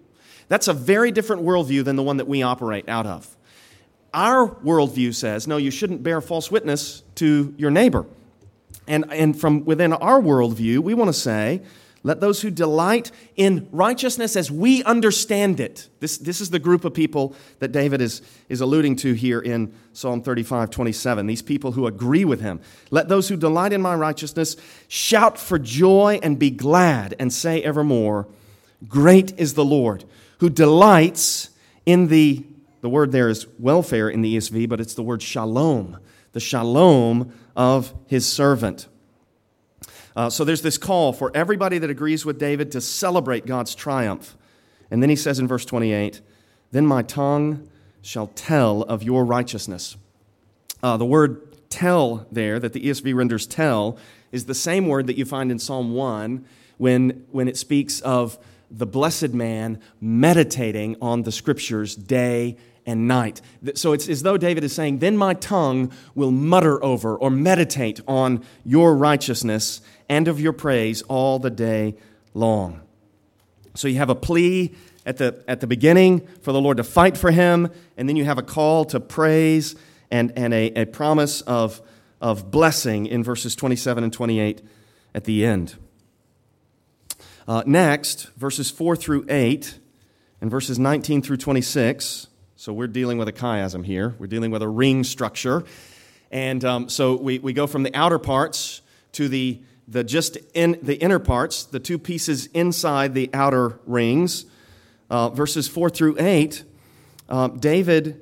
That's 0.49 0.69
a 0.69 0.73
very 0.73 1.11
different 1.11 1.43
worldview 1.43 1.85
than 1.85 1.97
the 1.97 2.03
one 2.03 2.19
that 2.19 2.29
we 2.29 2.43
operate 2.43 2.89
out 2.89 3.07
of. 3.07 3.37
Our 4.15 4.49
worldview 4.49 5.15
says, 5.15 5.47
no, 5.47 5.57
you 5.57 5.71
shouldn't 5.71 6.03
bear 6.03 6.21
false 6.21 6.51
witness 6.51 7.03
to 7.17 7.55
your 7.59 7.71
neighbor. 7.71 8.07
And, 8.87 9.05
and 9.11 9.39
from 9.39 9.65
within 9.65 9.93
our 9.93 10.21
worldview, 10.21 10.79
we 10.79 10.95
want 10.95 11.09
to 11.09 11.13
say, 11.13 11.63
let 12.07 12.21
those 12.21 12.41
who 12.41 12.53
delight 12.53 13.11
in 13.35 13.69
righteousness 13.73 14.37
as 14.37 14.49
we 14.49 14.85
understand 14.85 15.59
it. 15.59 15.89
This, 15.99 16.19
this 16.19 16.41
is 16.41 16.51
the 16.51 16.61
group 16.61 16.85
of 16.85 16.95
people 16.95 17.35
that 17.59 17.73
David 17.73 18.01
is, 18.01 18.23
is 18.49 18.61
alluding 18.61 18.95
to 18.99 19.15
here 19.15 19.41
in 19.41 19.75
Psalm 19.93 20.23
35 20.23 20.71
27. 20.71 21.27
These 21.27 21.43
people 21.43 21.73
who 21.73 21.89
agree 21.89 22.25
with 22.25 22.41
him. 22.41 22.61
Let 22.93 23.09
those 23.09 23.29
who 23.29 23.37
delight 23.37 23.73
in 23.73 23.83
my 23.83 23.97
righteousness 23.97 24.55
shout 24.87 25.37
for 25.37 25.59
joy 25.59 26.21
and 26.23 26.39
be 26.39 26.49
glad 26.49 27.17
and 27.19 27.33
say 27.33 27.61
evermore, 27.61 28.29
Great 28.87 29.37
is 29.37 29.55
the 29.55 29.65
Lord, 29.65 30.05
who 30.39 30.49
delights 30.49 31.51
in 31.87 32.07
the, 32.07 32.47
the 32.83 32.89
word 32.89 33.11
there 33.11 33.29
is 33.29 33.49
welfare 33.59 34.09
in 34.09 34.23
the 34.23 34.37
ESV, 34.37 34.69
but 34.69 34.81
it's 34.81 34.95
the 34.95 35.03
word 35.03 35.23
shalom, 35.23 35.99
the 36.35 36.41
shalom 36.41 37.33
of 37.57 37.93
his 38.07 38.33
servant. 38.33 38.87
Uh, 40.17 40.31
so 40.31 40.45
there's 40.45 40.63
this 40.63 40.79
call 40.79 41.13
for 41.13 41.31
everybody 41.35 41.77
that 41.79 41.91
agrees 41.91 42.25
with 42.25 42.39
David 42.39 42.73
to 42.73 42.81
celebrate 42.81 43.45
God's 43.45 43.75
triumph. 43.75 44.35
And 44.91 45.03
then 45.03 45.11
he 45.11 45.17
says 45.17 45.39
in 45.39 45.47
verse 45.47 45.67
28 45.67 46.23
Then 46.73 46.87
my 46.87 47.03
tongue 47.03 47.69
shall 48.01 48.29
tell 48.29 48.83
of 48.83 49.03
your 49.03 49.25
righteousness. 49.25 49.97
Uh, 50.83 50.97
the 50.97 51.05
word 51.05 51.43
tell 51.69 52.27
there, 52.33 52.59
that 52.59 52.73
the 52.73 52.81
ESV 52.81 53.15
renders 53.15 53.47
tell, 53.47 53.99
is 54.33 54.47
the 54.47 54.55
same 54.55 54.87
word 54.87 55.07
that 55.09 55.19
you 55.19 55.25
find 55.25 55.51
in 55.51 55.59
Psalm 55.59 55.93
1 55.93 56.45
when, 56.79 57.27
when 57.31 57.49
it 57.49 57.57
speaks 57.57 58.01
of 58.01 58.39
the 58.71 58.87
blessed 58.87 59.35
man 59.35 59.81
meditating 60.01 60.97
on 61.03 61.23
the 61.23 61.33
scriptures 61.33 61.95
day 61.95 62.57
and 62.87 63.09
night. 63.09 63.41
So 63.75 63.93
it's 63.93 64.09
as 64.09 64.23
though 64.23 64.37
David 64.37 64.65
is 64.65 64.73
saying, 64.73 64.99
Then 64.99 65.17
my 65.17 65.35
tongue 65.35 65.93
will 66.15 66.31
mutter 66.31 66.83
over 66.83 67.17
or 67.17 67.31
meditate 67.31 68.01
on 68.07 68.45
your 68.65 68.97
righteousness 68.97 69.81
and 70.09 70.29
of 70.29 70.41
your 70.41 70.53
praise 70.53 71.03
all 71.03 71.39
the 71.39 71.51
day 71.51 71.97
long. 72.35 72.81
So 73.75 73.89
you 73.89 73.97
have 73.97 74.11
a 74.11 74.15
plea 74.15 74.75
at 75.05 75.19
the, 75.19 75.45
at 75.47 75.61
the 75.61 75.67
beginning 75.67 76.27
for 76.43 76.53
the 76.53 76.61
Lord 76.61 76.79
to 76.79 76.85
fight 76.85 77.17
for 77.17 77.31
him, 77.31 77.71
and 77.97 78.09
then 78.09 78.17
you 78.17 78.25
have 78.25 78.39
a 78.39 78.43
call 78.43 78.85
to 78.87 79.01
praise 79.01 79.77
and, 80.11 80.33
and 80.37 80.53
a, 80.53 80.83
a 80.83 80.85
promise 80.87 81.41
of, 81.43 81.81
of 82.21 82.51
blessing 82.51 83.07
in 83.07 83.23
verses 83.23 83.55
27 83.55 84.05
and 84.05 84.13
28 84.13 84.63
at 85.15 85.25
the 85.25 85.45
end. 85.45 85.77
Uh, 87.49 87.63
next, 87.67 88.29
verses 88.37 88.71
4 88.71 88.97
through 88.97 89.25
8 89.29 89.79
and 90.41 90.51
verses 90.51 90.79
19 90.79 91.23
through 91.23 91.37
26. 91.37 92.27
So 92.57 92.73
we're 92.73 92.89
dealing 92.89 93.19
with 93.19 93.29
a 93.29 93.33
chiasm 93.33 93.85
here. 93.85 94.15
We're 94.19 94.27
dealing 94.27 94.51
with 94.51 94.63
a 94.63 94.69
ring 94.69 95.05
structure. 95.05 95.65
And 96.33 96.65
um, 96.65 96.89
so 96.89 97.17
we, 97.17 97.39
we 97.39 97.53
go 97.53 97.67
from 97.67 97.85
the 97.85 97.95
outer 97.95 98.19
parts 98.19 98.83
to 99.13 99.29
the 99.29 99.61
the 99.89 100.03
just 100.03 100.37
in 100.55 100.79
the 100.83 100.97
inner 100.97 101.19
parts, 101.19 101.65
the 101.65 101.81
two 101.81 101.99
pieces 101.99 102.47
inside 102.47 103.15
the 103.15 103.31
outer 103.33 103.79
rings. 103.87 104.47
Uh, 105.09 105.29
verses 105.29 105.69
4 105.69 105.89
through 105.89 106.17
8, 106.19 106.65
uh, 107.29 107.47
David 107.49 108.21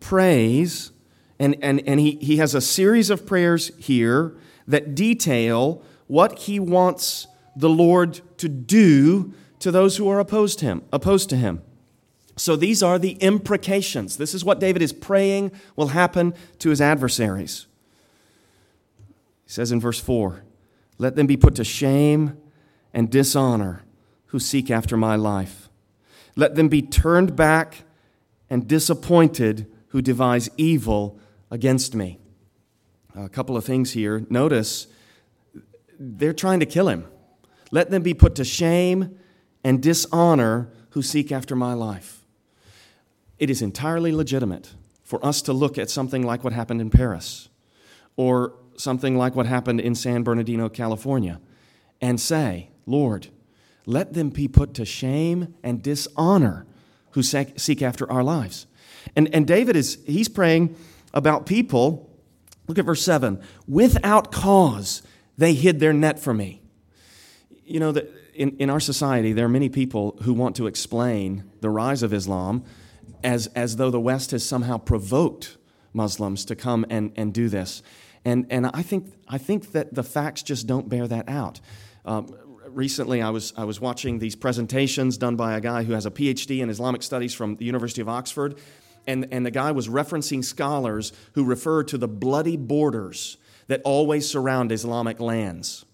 prays, 0.00 0.92
and, 1.38 1.56
and, 1.62 1.86
and 1.86 1.98
he, 1.98 2.16
he 2.16 2.36
has 2.36 2.54
a 2.54 2.60
series 2.60 3.08
of 3.08 3.24
prayers 3.24 3.70
here 3.78 4.36
that 4.68 4.94
detail 4.94 5.82
what 6.08 6.40
he 6.40 6.60
wants 6.60 7.26
the 7.56 7.70
Lord 7.70 8.20
to 8.36 8.48
do 8.48 9.32
to 9.60 9.70
those 9.70 9.96
who 9.96 10.08
are 10.08 10.20
opposed 10.20 10.60
him, 10.60 10.82
opposed 10.92 11.30
to 11.30 11.36
him. 11.36 11.62
So 12.36 12.56
these 12.56 12.82
are 12.82 12.98
the 12.98 13.12
imprecations. 13.12 14.16
This 14.16 14.34
is 14.34 14.44
what 14.44 14.60
David 14.60 14.82
is 14.82 14.92
praying 14.92 15.52
will 15.76 15.88
happen 15.88 16.34
to 16.58 16.70
his 16.70 16.80
adversaries. 16.80 17.66
He 19.46 19.52
says 19.52 19.72
in 19.72 19.80
verse 19.80 20.00
4 20.00 20.42
let 21.00 21.16
them 21.16 21.26
be 21.26 21.38
put 21.38 21.54
to 21.54 21.64
shame 21.64 22.36
and 22.92 23.08
dishonor 23.10 23.84
who 24.26 24.38
seek 24.38 24.70
after 24.70 24.98
my 24.98 25.16
life. 25.16 25.70
Let 26.36 26.56
them 26.56 26.68
be 26.68 26.82
turned 26.82 27.34
back 27.34 27.84
and 28.50 28.68
disappointed 28.68 29.66
who 29.88 30.02
devise 30.02 30.50
evil 30.58 31.18
against 31.50 31.94
me. 31.94 32.18
A 33.16 33.30
couple 33.30 33.56
of 33.56 33.64
things 33.64 33.92
here. 33.92 34.26
Notice 34.28 34.88
they're 35.98 36.34
trying 36.34 36.60
to 36.60 36.66
kill 36.66 36.90
him. 36.90 37.06
Let 37.70 37.88
them 37.88 38.02
be 38.02 38.12
put 38.12 38.34
to 38.34 38.44
shame 38.44 39.18
and 39.64 39.82
dishonor 39.82 40.70
who 40.90 41.00
seek 41.00 41.32
after 41.32 41.56
my 41.56 41.72
life. 41.72 42.26
It 43.38 43.48
is 43.48 43.62
entirely 43.62 44.12
legitimate 44.12 44.74
for 45.02 45.24
us 45.24 45.40
to 45.42 45.54
look 45.54 45.78
at 45.78 45.88
something 45.88 46.22
like 46.22 46.44
what 46.44 46.52
happened 46.52 46.82
in 46.82 46.90
Paris 46.90 47.48
or 48.18 48.59
something 48.80 49.16
like 49.16 49.34
what 49.34 49.46
happened 49.46 49.80
in 49.80 49.94
San 49.94 50.22
Bernardino, 50.22 50.68
California, 50.68 51.40
and 52.00 52.20
say, 52.20 52.70
Lord, 52.86 53.28
let 53.86 54.12
them 54.12 54.30
be 54.30 54.48
put 54.48 54.74
to 54.74 54.84
shame 54.84 55.54
and 55.62 55.82
dishonor 55.82 56.66
who 57.12 57.22
seek 57.22 57.82
after 57.82 58.10
our 58.10 58.22
lives. 58.22 58.66
And, 59.16 59.32
and 59.34 59.46
David 59.46 59.76
is, 59.76 59.98
he's 60.06 60.28
praying 60.28 60.76
about 61.12 61.46
people. 61.46 62.10
Look 62.68 62.78
at 62.78 62.84
verse 62.84 63.02
7. 63.02 63.42
Without 63.66 64.30
cause, 64.30 65.02
they 65.36 65.54
hid 65.54 65.80
their 65.80 65.92
net 65.92 66.18
from 66.18 66.36
me. 66.36 66.62
You 67.64 67.80
know, 67.80 67.92
that 67.92 68.10
in, 68.34 68.56
in 68.58 68.70
our 68.70 68.80
society, 68.80 69.32
there 69.32 69.46
are 69.46 69.50
many 69.50 69.68
people 69.68 70.18
who 70.22 70.32
want 70.32 70.56
to 70.56 70.66
explain 70.66 71.44
the 71.60 71.70
rise 71.70 72.02
of 72.02 72.12
Islam 72.12 72.64
as, 73.22 73.48
as 73.48 73.76
though 73.76 73.90
the 73.90 74.00
West 74.00 74.30
has 74.30 74.44
somehow 74.44 74.78
provoked 74.78 75.56
Muslims 75.92 76.44
to 76.46 76.56
come 76.56 76.86
and, 76.88 77.12
and 77.16 77.34
do 77.34 77.48
this. 77.48 77.82
And, 78.24 78.46
and 78.50 78.66
I, 78.66 78.82
think, 78.82 79.12
I 79.28 79.38
think 79.38 79.72
that 79.72 79.94
the 79.94 80.02
facts 80.02 80.42
just 80.42 80.66
don't 80.66 80.88
bear 80.88 81.06
that 81.08 81.28
out. 81.28 81.60
Um, 82.04 82.34
recently, 82.68 83.22
I 83.22 83.30
was, 83.30 83.52
I 83.56 83.64
was 83.64 83.80
watching 83.80 84.18
these 84.18 84.36
presentations 84.36 85.16
done 85.18 85.36
by 85.36 85.56
a 85.56 85.60
guy 85.60 85.84
who 85.84 85.92
has 85.92 86.06
a 86.06 86.10
PhD 86.10 86.60
in 86.60 86.70
Islamic 86.70 87.02
studies 87.02 87.34
from 87.34 87.56
the 87.56 87.64
University 87.64 88.00
of 88.00 88.08
Oxford. 88.08 88.58
And, 89.06 89.28
and 89.30 89.46
the 89.46 89.50
guy 89.50 89.72
was 89.72 89.88
referencing 89.88 90.44
scholars 90.44 91.12
who 91.32 91.44
refer 91.44 91.82
to 91.84 91.98
the 91.98 92.08
bloody 92.08 92.56
borders 92.56 93.38
that 93.68 93.80
always 93.84 94.28
surround 94.28 94.72
Islamic 94.72 95.20
lands. 95.20 95.84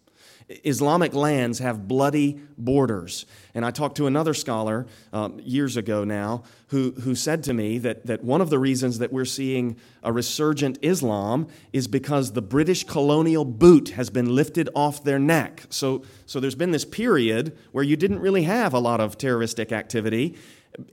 Islamic 0.48 1.12
lands 1.12 1.58
have 1.58 1.88
bloody 1.88 2.40
borders. 2.56 3.26
And 3.52 3.64
I 3.64 3.72
talked 3.72 3.96
to 3.96 4.06
another 4.06 4.32
scholar 4.32 4.86
um, 5.12 5.40
years 5.40 5.76
ago 5.76 6.04
now 6.04 6.44
who, 6.68 6.92
who 6.92 7.16
said 7.16 7.42
to 7.44 7.52
me 7.52 7.78
that, 7.78 8.06
that 8.06 8.22
one 8.22 8.40
of 8.40 8.48
the 8.48 8.58
reasons 8.58 8.98
that 8.98 9.12
we're 9.12 9.24
seeing 9.24 9.76
a 10.04 10.12
resurgent 10.12 10.78
Islam 10.82 11.48
is 11.72 11.88
because 11.88 12.32
the 12.32 12.42
British 12.42 12.84
colonial 12.84 13.44
boot 13.44 13.90
has 13.90 14.08
been 14.08 14.36
lifted 14.36 14.68
off 14.74 15.02
their 15.02 15.18
neck. 15.18 15.64
So, 15.68 16.04
so 16.26 16.38
there's 16.38 16.54
been 16.54 16.70
this 16.70 16.84
period 16.84 17.56
where 17.72 17.84
you 17.84 17.96
didn't 17.96 18.20
really 18.20 18.44
have 18.44 18.72
a 18.72 18.78
lot 18.78 19.00
of 19.00 19.18
terroristic 19.18 19.72
activity. 19.72 20.36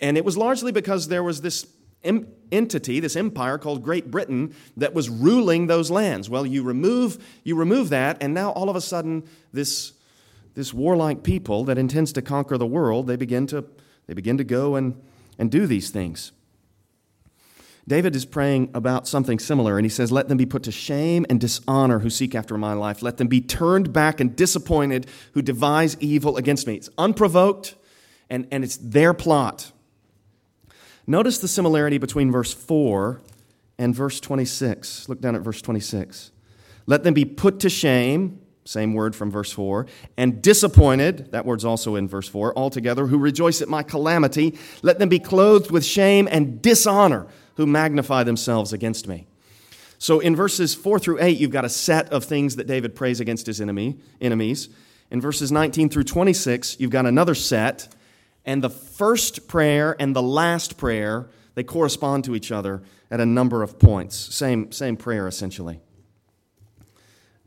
And 0.02 0.18
it 0.18 0.26
was 0.26 0.36
largely 0.36 0.72
because 0.72 1.10
there 1.10 1.24
was 1.24 1.42
this 1.42 1.64
entity, 2.04 3.00
this 3.00 3.16
empire 3.16 3.58
called 3.58 3.84
Great 3.84 4.12
Britain, 4.12 4.54
that 4.78 4.94
was 4.94 5.10
ruling 5.10 5.68
those 5.68 5.90
lands. 5.92 6.30
Well, 6.30 6.46
you 6.46 6.64
remove, 6.64 7.24
you 7.44 7.56
remove 7.56 7.90
that, 7.90 8.18
and 8.22 8.34
now 8.34 8.52
all 8.52 8.70
of 8.70 8.76
a 8.76 8.82
sudden, 8.82 9.24
this, 9.52 9.94
this 10.54 10.74
warlike 10.74 11.24
people 11.24 11.64
that 11.66 11.78
intends 11.78 12.14
to 12.14 12.22
conquer 12.22 12.58
the 12.58 12.66
world, 12.66 13.08
they 13.08 13.16
begin 13.16 13.48
to, 13.48 13.66
they 14.08 14.14
begin 14.14 14.38
to 14.38 14.44
go 14.44 14.76
and, 14.76 15.02
and 15.38 15.50
do 15.50 15.66
these 15.66 15.90
things. 15.90 16.32
David 17.86 18.16
is 18.16 18.24
praying 18.24 18.70
about 18.74 19.08
something 19.08 19.40
similar, 19.40 19.78
and 19.78 19.86
he 19.86 19.90
says, 19.90 20.10
Let 20.12 20.30
them 20.30 20.38
be 20.38 20.46
put 20.46 20.64
to 20.64 20.72
shame 20.72 21.26
and 21.30 21.40
dishonor 21.40 22.00
who 22.00 22.10
seek 22.10 22.34
after 22.34 22.58
my 22.58 22.74
life. 22.74 23.02
Let 23.02 23.18
them 23.18 23.28
be 23.28 23.42
turned 23.42 23.92
back 23.92 24.22
and 24.22 24.36
disappointed 24.36 25.06
who 25.34 25.42
devise 25.42 25.98
evil 26.00 26.38
against 26.38 26.66
me. 26.66 26.76
It's 26.76 26.90
unprovoked, 26.98 27.76
and, 28.30 28.48
and 28.52 28.64
it's 28.64 28.78
their 28.78 29.14
plot. 29.14 29.73
Notice 31.06 31.38
the 31.38 31.48
similarity 31.48 31.98
between 31.98 32.32
verse 32.32 32.54
4 32.54 33.22
and 33.78 33.94
verse 33.94 34.20
26. 34.20 35.10
Look 35.10 35.20
down 35.20 35.36
at 35.36 35.42
verse 35.42 35.62
26. 35.62 36.32
Let 36.86 37.04
them 37.04 37.14
be 37.14 37.26
put 37.26 37.60
to 37.62 37.70
shame, 37.70 38.40
same 38.66 38.94
word 38.94 39.16
from 39.16 39.30
verse 39.30 39.52
4, 39.52 39.86
and 40.18 40.42
disappointed, 40.42 41.32
that 41.32 41.46
word's 41.46 41.66
also 41.66 41.96
in 41.96 42.08
verse 42.08 42.28
4, 42.28 42.58
altogether, 42.58 43.08
who 43.08 43.18
rejoice 43.18 43.62
at 43.62 43.70
my 43.70 43.84
calamity. 43.84 44.58
Let 44.82 45.00
them 45.00 45.10
be 45.10 45.20
clothed 45.20 45.72
with 45.72 45.84
shame 45.86 46.28
and 46.32 46.62
dishonor, 46.62 47.28
who 47.56 47.66
magnify 47.66 48.24
themselves 48.24 48.72
against 48.72 49.08
me. 49.08 49.28
So 49.98 50.20
in 50.20 50.36
verses 50.36 50.76
4 50.76 51.00
through 51.00 51.22
8, 51.22 51.38
you've 51.38 51.52
got 51.52 51.66
a 51.66 51.70
set 51.70 52.10
of 52.12 52.26
things 52.26 52.58
that 52.58 52.68
David 52.68 52.96
prays 52.96 53.20
against 53.20 53.46
his 53.46 53.62
enemy, 53.62 53.98
enemies. 54.20 54.70
In 55.12 55.22
verses 55.22 55.52
19 55.52 55.90
through 55.90 56.04
26, 56.04 56.80
you've 56.80 56.92
got 56.92 57.06
another 57.06 57.36
set 57.36 57.94
and 58.46 58.64
the 58.64 58.70
first 58.70 59.48
prayer 59.48 59.96
and 60.00 60.16
the 60.16 60.22
last 60.22 60.78
prayer, 60.78 61.30
they 61.56 61.64
correspond 61.64 62.26
to 62.26 62.36
each 62.36 62.52
other 62.52 62.84
at 63.10 63.20
a 63.20 63.26
number 63.26 63.64
of 63.64 63.80
points. 63.80 64.16
Same, 64.16 64.72
same 64.72 64.98
prayer, 64.98 65.28
essentially. 65.28 65.80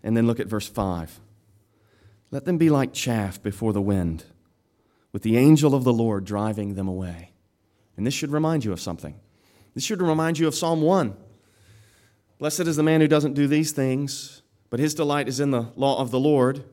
And 0.03 0.17
then 0.17 0.27
look 0.27 0.41
at 0.41 0.47
verse 0.47 0.69
5. 0.69 1.21
Let 2.31 2.45
them 2.45 2.59
be 2.59 2.71
like 2.71 2.93
chaff 2.93 3.43
before 3.43 3.73
the 3.73 3.83
wind, 3.83 4.25
with 5.13 5.23
the 5.23 5.37
angel 5.37 5.75
of 5.75 5.85
the 5.85 5.93
Lord 5.93 6.25
driving 6.25 6.75
them 6.75 6.89
away. 6.89 7.33
And 7.97 8.07
this 8.07 8.15
should 8.15 8.31
remind 8.31 8.65
you 8.65 8.73
of 8.73 8.81
something. 8.81 9.19
This 9.75 9.85
should 9.85 10.01
remind 10.01 10.39
you 10.39 10.47
of 10.47 10.55
Psalm 10.55 10.83
1. 10.83 11.17
Blessed 12.39 12.61
is 12.61 12.77
the 12.77 12.83
man 12.83 13.01
who 13.01 13.09
doesn't 13.09 13.35
do 13.35 13.47
these 13.47 13.73
things, 13.73 14.43
but 14.71 14.81
his 14.81 14.95
delight 14.95 15.29
is 15.29 15.41
in 15.41 15.51
the 15.51 15.69
law 15.77 16.01
of 16.01 16.11
the 16.11 16.21
Lord. 16.21 16.65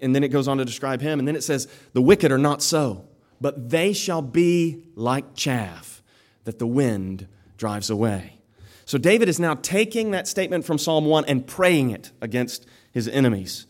And 0.00 0.14
then 0.14 0.24
it 0.24 0.28
goes 0.28 0.48
on 0.48 0.58
to 0.58 0.64
describe 0.64 1.00
him. 1.00 1.18
And 1.18 1.28
then 1.28 1.36
it 1.36 1.44
says, 1.44 1.68
The 1.92 2.02
wicked 2.02 2.32
are 2.32 2.38
not 2.38 2.62
so, 2.62 3.06
but 3.40 3.70
they 3.70 3.92
shall 3.92 4.22
be 4.22 4.84
like 4.94 5.34
chaff 5.34 6.02
that 6.44 6.58
the 6.58 6.66
wind 6.66 7.28
drives 7.56 7.90
away. 7.90 8.38
So 8.84 8.98
David 8.98 9.28
is 9.28 9.40
now 9.40 9.54
taking 9.54 10.12
that 10.12 10.28
statement 10.28 10.64
from 10.64 10.78
Psalm 10.78 11.06
1 11.06 11.24
and 11.26 11.46
praying 11.46 11.90
it 11.90 12.12
against 12.20 12.66
his 12.92 13.08
enemies. 13.08 13.66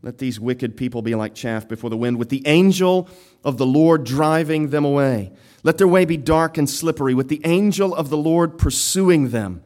Let 0.00 0.18
these 0.18 0.38
wicked 0.38 0.76
people 0.76 1.02
be 1.02 1.16
like 1.16 1.34
chaff 1.34 1.66
before 1.66 1.90
the 1.90 1.96
wind, 1.96 2.18
with 2.18 2.28
the 2.28 2.46
angel 2.46 3.08
of 3.42 3.58
the 3.58 3.66
Lord 3.66 4.04
driving 4.04 4.70
them 4.70 4.84
away. 4.84 5.32
Let 5.64 5.78
their 5.78 5.88
way 5.88 6.04
be 6.04 6.16
dark 6.16 6.56
and 6.56 6.70
slippery, 6.70 7.14
with 7.14 7.28
the 7.28 7.40
angel 7.44 7.94
of 7.94 8.10
the 8.10 8.16
Lord 8.16 8.58
pursuing 8.58 9.30
them. 9.30 9.64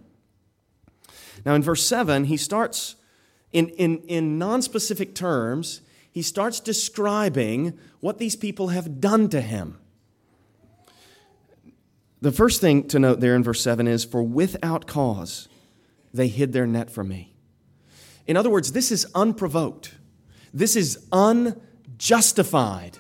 Now, 1.45 1.55
in 1.55 1.63
verse 1.63 1.87
7, 1.87 2.25
he 2.25 2.39
starts 2.39 2.97
in, 3.53 3.69
in, 3.71 3.99
in 4.09 4.39
non 4.39 4.63
specific 4.63 5.15
terms, 5.15 5.83
he 6.13 6.23
starts 6.23 6.61
describing 6.61 7.79
what 8.01 8.19
these 8.19 8.37
people 8.37 8.69
have 8.69 9.01
done 9.01 9.29
to 9.31 9.41
him. 9.41 9.79
The 12.21 12.31
first 12.31 12.61
thing 12.61 12.87
to 12.89 13.01
note 13.01 13.19
there 13.19 13.35
in 13.35 13.43
verse 13.43 13.63
7 13.63 13.89
is 13.89 14.05
For 14.05 14.23
without 14.23 14.87
cause 14.87 15.49
they 16.13 16.29
hid 16.29 16.53
their 16.53 16.67
net 16.67 16.91
from 16.91 17.09
me. 17.09 17.35
In 18.27 18.37
other 18.37 18.51
words, 18.51 18.73
this 18.73 18.93
is 18.93 19.07
unprovoked, 19.15 19.95
this 20.53 20.77
is 20.77 21.05
unjustified. 21.11 22.99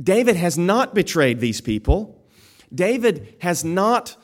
David 0.00 0.36
has 0.36 0.58
not 0.58 0.94
betrayed 0.94 1.38
these 1.38 1.60
people. 1.60 2.20
David 2.74 3.36
has 3.40 3.64
not 3.64 4.16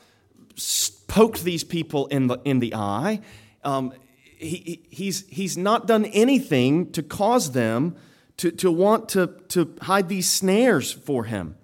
poked 1.07 1.43
these 1.43 1.63
people 1.63 2.07
in 2.07 2.27
the, 2.27 2.39
in 2.43 2.59
the 2.59 2.75
eye. 2.75 3.21
Um, 3.63 3.93
he, 4.41 4.83
he's, 4.89 5.27
he's 5.27 5.57
not 5.57 5.87
done 5.87 6.05
anything 6.05 6.91
to 6.91 7.03
cause 7.03 7.51
them 7.51 7.95
to, 8.37 8.51
to 8.51 8.71
want 8.71 9.07
to, 9.09 9.27
to 9.49 9.75
hide 9.83 10.09
these 10.09 10.29
snares 10.29 10.91
for 10.91 11.25
him. 11.25 11.55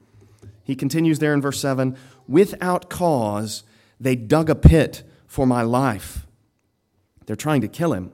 He 0.63 0.75
continues 0.75 1.19
there 1.19 1.34
in 1.34 1.41
verse 1.41 1.60
7 1.60 1.98
without 2.27 2.89
cause, 2.89 3.63
they 4.00 4.15
dug 4.15 4.50
a 4.50 4.55
pit 4.55 5.03
for 5.25 5.48
my 5.48 5.62
life. 5.63 6.27
They're 7.25 7.36
trying 7.36 7.62
to 7.62 7.67
kill 7.67 7.93
him. 7.93 8.12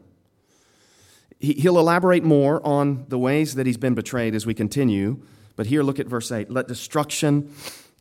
He'll 1.39 1.77
elaborate 1.77 2.23
more 2.23 2.65
on 2.65 3.05
the 3.09 3.19
ways 3.19 3.55
that 3.55 3.65
he's 3.65 3.77
been 3.77 3.95
betrayed 3.95 4.33
as 4.33 4.45
we 4.45 4.53
continue, 4.53 5.21
but 5.57 5.65
here 5.65 5.83
look 5.83 5.99
at 5.99 6.07
verse 6.07 6.31
8. 6.31 6.49
Let 6.49 6.69
destruction 6.69 7.53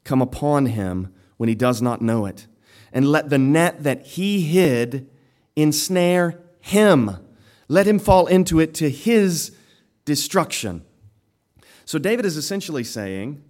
come 0.04 0.22
upon 0.22 0.66
him 0.66 1.12
when 1.38 1.48
he 1.48 1.56
does 1.56 1.82
not 1.82 2.00
know 2.00 2.24
it, 2.26 2.46
and 2.92 3.08
let 3.08 3.30
the 3.30 3.38
net 3.38 3.82
that 3.82 4.06
he 4.06 4.42
hid 4.42 5.10
ensnare 5.56 6.41
him. 6.62 7.18
Let 7.68 7.86
him 7.86 7.98
fall 7.98 8.26
into 8.26 8.58
it 8.60 8.72
to 8.74 8.88
his 8.88 9.54
destruction. 10.06 10.84
So 11.84 11.98
David 11.98 12.24
is 12.24 12.38
essentially 12.38 12.84
saying, 12.84 13.42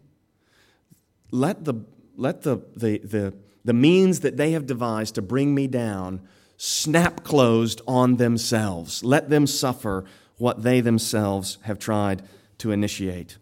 let 1.31 1.65
the, 1.65 1.85
let 2.17 2.43
the, 2.43 2.59
the, 2.75 2.99
the, 2.99 3.35
the 3.65 3.73
means 3.73 4.21
that 4.21 4.37
they 4.37 4.53
have 4.53 4.67
devised 4.67 5.15
to 5.15 5.23
bring 5.23 5.55
me 5.55 5.69
down 5.69 6.23
snap 6.57 7.25
closed 7.25 7.81
on 7.87 8.17
themselves. 8.17 9.03
Let 9.05 9.31
them 9.31 9.47
suffer 9.47 10.05
what 10.39 10.63
they 10.63 10.81
themselves 10.81 11.59
have 11.63 11.79
tried 11.79 12.23
to 12.59 12.71
initiate. 12.71 13.37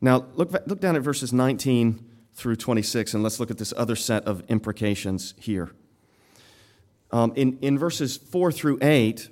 Now, 0.00 0.26
look, 0.34 0.52
look 0.66 0.80
down 0.80 0.96
at 0.96 1.02
verses 1.02 1.32
19 1.32 2.04
through 2.34 2.56
26, 2.56 3.14
and 3.14 3.22
let's 3.22 3.40
look 3.40 3.50
at 3.50 3.58
this 3.58 3.74
other 3.76 3.96
set 3.96 4.24
of 4.24 4.42
imprecations 4.48 5.34
here. 5.38 5.72
Um, 7.10 7.32
in, 7.36 7.58
in 7.60 7.78
verses 7.78 8.16
4 8.16 8.52
through 8.52 8.78
8, 8.82 9.28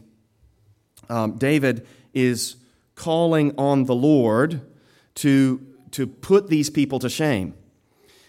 um, 1.08 1.36
David 1.38 1.86
is 2.14 2.56
calling 2.94 3.54
on 3.58 3.84
the 3.84 3.94
Lord 3.94 4.62
to, 5.16 5.60
to 5.92 6.06
put 6.06 6.48
these 6.48 6.70
people 6.70 6.98
to 7.00 7.08
shame. 7.08 7.54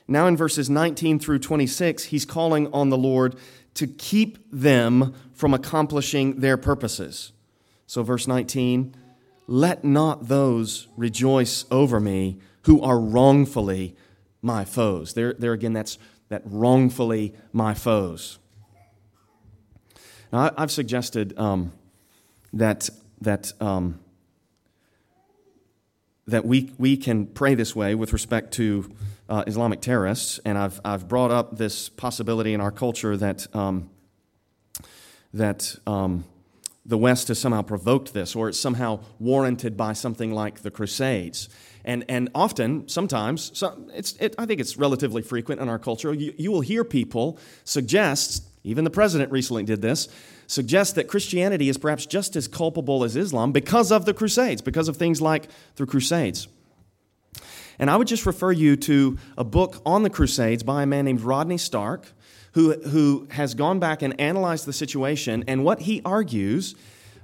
Now, 0.07 0.27
in 0.27 0.37
verses 0.37 0.69
19 0.69 1.19
through 1.19 1.39
26, 1.39 2.05
he's 2.05 2.25
calling 2.25 2.71
on 2.73 2.89
the 2.89 2.97
Lord 2.97 3.35
to 3.73 3.87
keep 3.87 4.37
them 4.51 5.13
from 5.33 5.53
accomplishing 5.53 6.39
their 6.39 6.57
purposes. 6.57 7.31
So, 7.85 8.03
verse 8.03 8.27
19, 8.27 8.95
let 9.47 9.83
not 9.83 10.27
those 10.27 10.87
rejoice 10.97 11.65
over 11.71 11.99
me 11.99 12.39
who 12.63 12.81
are 12.81 12.99
wrongfully 12.99 13.95
my 14.41 14.65
foes. 14.65 15.13
There, 15.13 15.33
there 15.33 15.53
again, 15.53 15.73
that's 15.73 15.97
that 16.29 16.41
wrongfully 16.45 17.33
my 17.53 17.73
foes. 17.73 18.39
Now, 20.31 20.51
I've 20.57 20.71
suggested 20.71 21.37
um, 21.37 21.71
that, 22.53 22.89
that, 23.21 23.53
um, 23.61 23.99
that 26.27 26.45
we, 26.45 26.71
we 26.77 26.97
can 26.97 27.27
pray 27.27 27.55
this 27.55 27.75
way 27.75 27.95
with 27.95 28.11
respect 28.11 28.53
to 28.55 28.93
uh, 29.29 29.43
Islamic 29.47 29.81
terrorists, 29.81 30.39
and 30.43 30.57
I've, 30.57 30.81
I've 30.83 31.07
brought 31.07 31.31
up 31.31 31.57
this 31.57 31.87
possibility 31.89 32.53
in 32.53 32.61
our 32.61 32.71
culture 32.71 33.15
that, 33.15 33.53
um, 33.55 33.89
that 35.33 35.75
um, 35.87 36.25
the 36.85 36.97
West 36.97 37.29
has 37.29 37.39
somehow 37.39 37.61
provoked 37.61 38.13
this, 38.13 38.35
or 38.35 38.49
it's 38.49 38.59
somehow 38.59 38.99
warranted 39.19 39.77
by 39.77 39.93
something 39.93 40.33
like 40.33 40.61
the 40.61 40.71
Crusades. 40.71 41.47
And, 41.85 42.03
and 42.09 42.29
often, 42.35 42.89
sometimes, 42.89 43.63
it's, 43.93 44.13
it, 44.19 44.35
I 44.37 44.45
think 44.45 44.59
it's 44.59 44.75
relatively 44.75 45.21
frequent 45.21 45.61
in 45.61 45.69
our 45.69 45.79
culture, 45.79 46.13
you, 46.13 46.33
you 46.37 46.51
will 46.51 46.61
hear 46.61 46.83
people 46.83 47.39
suggest 47.63 48.43
even 48.67 48.83
the 48.83 48.89
president 48.89 49.31
recently 49.31 49.63
did 49.63 49.81
this, 49.81 50.07
suggests 50.45 50.93
that 50.93 51.07
Christianity 51.07 51.69
is 51.69 51.77
perhaps 51.77 52.05
just 52.05 52.35
as 52.35 52.47
culpable 52.47 53.03
as 53.03 53.15
Islam 53.15 53.51
because 53.51 53.91
of 53.91 54.05
the 54.05 54.13
Crusades, 54.13 54.61
because 54.61 54.87
of 54.87 54.97
things 54.97 55.21
like 55.21 55.47
the 55.75 55.85
Crusades. 55.85 56.47
And 57.79 57.89
I 57.89 57.95
would 57.95 58.07
just 58.07 58.25
refer 58.25 58.51
you 58.51 58.75
to 58.77 59.17
a 59.37 59.43
book 59.43 59.81
on 59.85 60.03
the 60.03 60.09
Crusades 60.09 60.63
by 60.63 60.83
a 60.83 60.85
man 60.85 61.05
named 61.05 61.21
Rodney 61.21 61.57
Stark, 61.57 62.07
who, 62.53 62.73
who 62.73 63.27
has 63.31 63.53
gone 63.53 63.79
back 63.79 64.01
and 64.01 64.19
analyzed 64.19 64.65
the 64.65 64.73
situation. 64.73 65.43
And 65.47 65.63
what 65.63 65.81
he 65.81 66.01
argues 66.03 66.75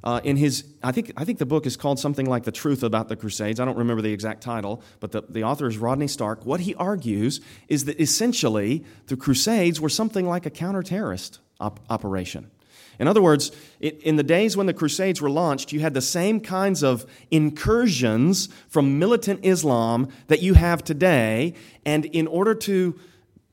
uh, 0.04 0.20
in 0.24 0.36
his, 0.36 0.66
I 0.84 0.92
think, 0.92 1.14
I 1.16 1.24
think 1.24 1.40
the 1.40 1.46
book 1.46 1.66
is 1.66 1.78
called 1.78 1.98
something 1.98 2.26
like 2.26 2.44
The 2.44 2.52
Truth 2.52 2.84
About 2.84 3.08
the 3.08 3.16
Crusades. 3.16 3.60
I 3.60 3.66
don't 3.66 3.78
remember 3.78 4.02
the 4.02 4.12
exact 4.12 4.44
title, 4.44 4.82
but 5.00 5.12
the, 5.12 5.24
the 5.30 5.44
author 5.44 5.68
is 5.68 5.78
Rodney 5.78 6.08
Stark. 6.08 6.46
What 6.46 6.62
he 6.62 6.76
argues 6.76 7.40
is 7.70 7.86
that 7.86 8.00
essentially 8.00 8.84
the 9.08 9.16
Crusades 9.16 9.80
were 9.80 9.90
something 9.90 10.28
like 10.28 10.46
a 10.46 10.50
counter 10.50 10.84
terrorist 10.84 11.40
op- 11.60 11.80
operation. 11.90 12.52
In 13.00 13.08
other 13.08 13.22
words, 13.22 13.52
in 13.80 14.18
the 14.18 14.24
days 14.24 14.56
when 14.56 14.68
the 14.68 14.74
Crusades 14.74 15.22
were 15.22 15.30
launched, 15.30 15.72
you 15.72 15.80
had 15.80 15.94
the 15.94 16.02
same 16.02 16.40
kinds 16.40 16.84
of 16.84 17.06
incursions 17.32 18.50
from 18.68 19.00
militant 19.00 19.40
Islam 19.44 20.10
that 20.28 20.42
you 20.42 20.54
have 20.54 20.84
today. 20.84 21.56
And 21.86 22.06
in 22.06 22.28
order 22.28 22.54
to, 22.54 23.00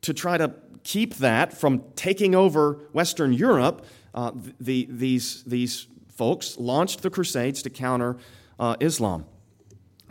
to 0.03 0.13
try 0.13 0.37
to 0.37 0.55
keep 0.83 1.17
that 1.17 1.57
from 1.57 1.85
taking 1.97 2.35
over 2.35 2.81
Western 2.93 3.33
Europe, 3.33 3.87
uh, 4.15 4.33
the, 4.61 4.87
these, 4.91 5.43
these 5.45 5.87
folks 6.21 6.59
launched 6.59 7.01
the 7.01 7.09
Crusades 7.09 7.63
to 7.63 7.71
counter 7.71 8.19
uh, 8.59 8.77
Islam. 8.79 9.25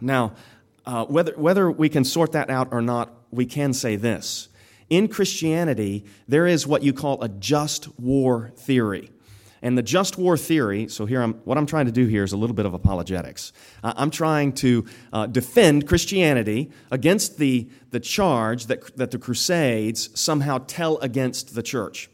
Now, 0.01 0.33
uh, 0.83 1.05
whether, 1.05 1.33
whether 1.33 1.69
we 1.69 1.87
can 1.87 2.03
sort 2.03 2.31
that 2.31 2.49
out 2.49 2.69
or 2.71 2.81
not, 2.81 3.13
we 3.29 3.45
can 3.45 3.73
say 3.73 3.95
this. 3.95 4.49
In 4.89 5.07
Christianity, 5.07 6.05
there 6.27 6.47
is 6.47 6.65
what 6.65 6.81
you 6.81 6.93
call 6.93 7.21
a 7.21 7.29
just 7.29 7.99
war 7.99 8.51
theory. 8.55 9.11
And 9.61 9.77
the 9.77 9.83
just 9.83 10.17
war 10.17 10.35
theory, 10.35 10.87
so 10.87 11.05
here 11.05 11.21
I'm, 11.21 11.33
what 11.45 11.59
I'm 11.59 11.67
trying 11.67 11.85
to 11.85 11.91
do 11.91 12.07
here 12.07 12.23
is 12.23 12.31
a 12.31 12.37
little 12.37 12.55
bit 12.55 12.65
of 12.65 12.73
apologetics. 12.73 13.53
Uh, 13.83 13.93
I'm 13.95 14.09
trying 14.09 14.53
to 14.53 14.85
uh, 15.13 15.27
defend 15.27 15.87
Christianity 15.87 16.71
against 16.89 17.37
the, 17.37 17.69
the 17.91 17.99
charge 17.99 18.65
that, 18.65 18.97
that 18.97 19.11
the 19.11 19.19
Crusades 19.19 20.09
somehow 20.19 20.57
tell 20.65 20.97
against 21.01 21.53
the 21.53 21.61
church. 21.61 22.09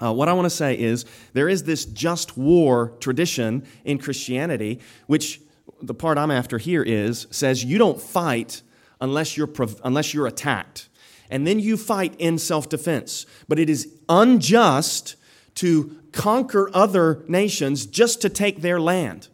Uh, 0.00 0.12
what 0.12 0.28
I 0.28 0.32
want 0.32 0.46
to 0.46 0.50
say 0.50 0.78
is 0.78 1.04
there 1.32 1.48
is 1.48 1.64
this 1.64 1.84
just 1.84 2.36
war 2.36 2.92
tradition 3.00 3.66
in 3.84 3.98
Christianity, 3.98 4.80
which 5.06 5.40
the 5.82 5.94
part 5.94 6.18
I'm 6.18 6.30
after 6.30 6.58
here 6.58 6.82
is 6.82 7.26
says 7.30 7.64
you 7.64 7.78
don't 7.78 8.00
fight 8.00 8.62
unless 9.00 9.36
you're, 9.36 9.50
unless 9.84 10.14
you're 10.14 10.26
attacked. 10.26 10.88
And 11.30 11.46
then 11.46 11.60
you 11.60 11.76
fight 11.76 12.14
in 12.18 12.38
self 12.38 12.68
defense. 12.68 13.26
But 13.48 13.58
it 13.58 13.68
is 13.68 13.92
unjust 14.08 15.16
to 15.56 15.96
conquer 16.12 16.70
other 16.72 17.24
nations 17.28 17.84
just 17.84 18.22
to 18.22 18.28
take 18.28 18.62
their 18.62 18.80
land. 18.80 19.28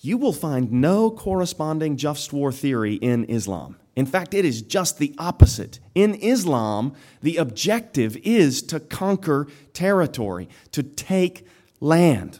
You 0.00 0.16
will 0.16 0.32
find 0.32 0.72
no 0.72 1.10
corresponding 1.10 1.96
just 1.96 2.32
war 2.32 2.52
theory 2.52 2.94
in 2.94 3.24
Islam. 3.26 3.76
In 3.98 4.06
fact, 4.06 4.32
it 4.32 4.44
is 4.44 4.62
just 4.62 4.98
the 4.98 5.12
opposite. 5.18 5.80
In 5.92 6.14
Islam, 6.14 6.94
the 7.20 7.36
objective 7.36 8.16
is 8.18 8.62
to 8.62 8.78
conquer 8.78 9.48
territory, 9.72 10.48
to 10.70 10.84
take 10.84 11.44
land. 11.80 12.38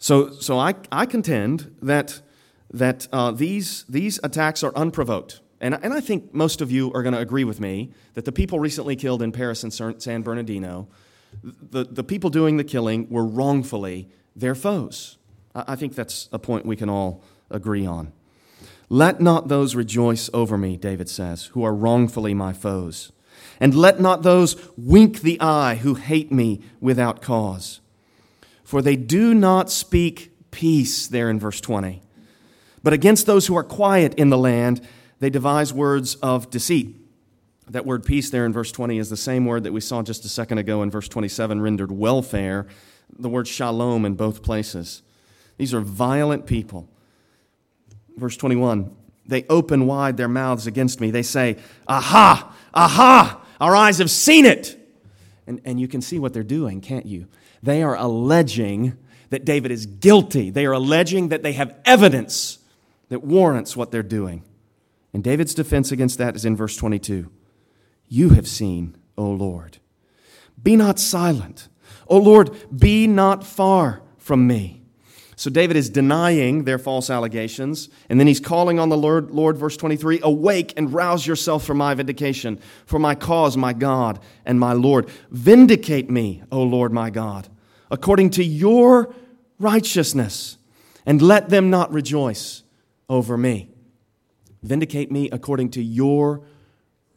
So, 0.00 0.30
so 0.32 0.58
I, 0.58 0.74
I 0.90 1.06
contend 1.06 1.76
that, 1.80 2.20
that 2.72 3.06
uh, 3.12 3.30
these, 3.30 3.84
these 3.88 4.18
attacks 4.24 4.64
are 4.64 4.74
unprovoked. 4.74 5.38
And, 5.60 5.78
and 5.80 5.94
I 5.94 6.00
think 6.00 6.34
most 6.34 6.60
of 6.60 6.72
you 6.72 6.92
are 6.92 7.04
going 7.04 7.14
to 7.14 7.20
agree 7.20 7.44
with 7.44 7.60
me 7.60 7.92
that 8.14 8.24
the 8.24 8.32
people 8.32 8.58
recently 8.58 8.96
killed 8.96 9.22
in 9.22 9.30
Paris 9.30 9.62
and 9.62 9.72
San 10.02 10.22
Bernardino, 10.22 10.88
the, 11.44 11.84
the 11.84 12.02
people 12.02 12.30
doing 12.30 12.56
the 12.56 12.64
killing 12.64 13.08
were 13.08 13.24
wrongfully 13.24 14.08
their 14.34 14.56
foes. 14.56 15.18
I, 15.54 15.64
I 15.68 15.76
think 15.76 15.94
that's 15.94 16.28
a 16.32 16.40
point 16.40 16.66
we 16.66 16.74
can 16.74 16.90
all 16.90 17.22
agree 17.48 17.86
on. 17.86 18.12
Let 18.92 19.20
not 19.20 19.46
those 19.46 19.76
rejoice 19.76 20.28
over 20.34 20.58
me, 20.58 20.76
David 20.76 21.08
says, 21.08 21.46
who 21.46 21.62
are 21.62 21.72
wrongfully 21.72 22.34
my 22.34 22.52
foes. 22.52 23.12
And 23.60 23.72
let 23.74 24.00
not 24.00 24.22
those 24.22 24.56
wink 24.76 25.20
the 25.20 25.40
eye 25.40 25.76
who 25.76 25.94
hate 25.94 26.32
me 26.32 26.60
without 26.80 27.22
cause. 27.22 27.80
For 28.64 28.82
they 28.82 28.96
do 28.96 29.32
not 29.32 29.70
speak 29.70 30.32
peace, 30.50 31.06
there 31.06 31.30
in 31.30 31.38
verse 31.38 31.60
20. 31.60 32.02
But 32.82 32.92
against 32.92 33.26
those 33.26 33.46
who 33.46 33.56
are 33.56 33.62
quiet 33.62 34.14
in 34.14 34.30
the 34.30 34.38
land, 34.38 34.80
they 35.20 35.30
devise 35.30 35.72
words 35.72 36.16
of 36.16 36.50
deceit. 36.50 36.96
That 37.68 37.86
word 37.86 38.04
peace 38.04 38.30
there 38.30 38.44
in 38.44 38.52
verse 38.52 38.72
20 38.72 38.98
is 38.98 39.08
the 39.08 39.16
same 39.16 39.44
word 39.44 39.62
that 39.62 39.72
we 39.72 39.80
saw 39.80 40.02
just 40.02 40.24
a 40.24 40.28
second 40.28 40.58
ago 40.58 40.82
in 40.82 40.90
verse 40.90 41.06
27, 41.06 41.60
rendered 41.60 41.92
welfare, 41.92 42.66
the 43.16 43.28
word 43.28 43.46
shalom 43.46 44.04
in 44.04 44.14
both 44.14 44.42
places. 44.42 45.02
These 45.58 45.72
are 45.74 45.80
violent 45.80 46.46
people. 46.46 46.88
Verse 48.20 48.36
21 48.36 48.94
They 49.26 49.44
open 49.48 49.86
wide 49.86 50.16
their 50.16 50.28
mouths 50.28 50.66
against 50.66 51.00
me. 51.00 51.10
They 51.10 51.22
say, 51.22 51.56
Aha, 51.88 52.54
aha, 52.72 53.44
our 53.60 53.74
eyes 53.74 53.98
have 53.98 54.10
seen 54.10 54.44
it. 54.44 54.76
And, 55.46 55.60
and 55.64 55.80
you 55.80 55.88
can 55.88 56.00
see 56.00 56.18
what 56.18 56.32
they're 56.32 56.42
doing, 56.44 56.80
can't 56.80 57.06
you? 57.06 57.26
They 57.62 57.82
are 57.82 57.96
alleging 57.96 58.96
that 59.30 59.44
David 59.44 59.70
is 59.72 59.86
guilty. 59.86 60.50
They 60.50 60.66
are 60.66 60.72
alleging 60.72 61.28
that 61.28 61.42
they 61.42 61.54
have 61.54 61.76
evidence 61.84 62.58
that 63.08 63.24
warrants 63.24 63.76
what 63.76 63.90
they're 63.90 64.02
doing. 64.02 64.44
And 65.12 65.24
David's 65.24 65.54
defense 65.54 65.90
against 65.90 66.18
that 66.18 66.36
is 66.36 66.44
in 66.44 66.54
verse 66.54 66.76
22 66.76 67.30
You 68.08 68.30
have 68.30 68.46
seen, 68.46 68.96
O 69.16 69.30
Lord. 69.30 69.78
Be 70.62 70.76
not 70.76 70.98
silent. 70.98 71.68
O 72.06 72.18
Lord, 72.18 72.50
be 72.76 73.06
not 73.06 73.44
far 73.44 74.02
from 74.18 74.46
me. 74.46 74.79
So 75.40 75.48
David 75.48 75.78
is 75.78 75.88
denying 75.88 76.64
their 76.64 76.78
false 76.78 77.08
allegations, 77.08 77.88
and 78.10 78.20
then 78.20 78.26
he's 78.26 78.40
calling 78.40 78.78
on 78.78 78.90
the 78.90 78.96
Lord, 78.98 79.30
Lord, 79.30 79.56
verse 79.56 79.74
23 79.74 80.20
Awake 80.22 80.74
and 80.76 80.92
rouse 80.92 81.26
yourself 81.26 81.64
for 81.64 81.72
my 81.72 81.94
vindication, 81.94 82.60
for 82.84 82.98
my 82.98 83.14
cause, 83.14 83.56
my 83.56 83.72
God 83.72 84.20
and 84.44 84.60
my 84.60 84.74
Lord. 84.74 85.08
Vindicate 85.30 86.10
me, 86.10 86.42
O 86.52 86.62
Lord 86.62 86.92
my 86.92 87.08
God, 87.08 87.48
according 87.90 88.28
to 88.32 88.44
your 88.44 89.14
righteousness, 89.58 90.58
and 91.06 91.22
let 91.22 91.48
them 91.48 91.70
not 91.70 91.90
rejoice 91.90 92.62
over 93.08 93.38
me. 93.38 93.70
Vindicate 94.62 95.10
me 95.10 95.30
according 95.30 95.70
to 95.70 95.82
your 95.82 96.42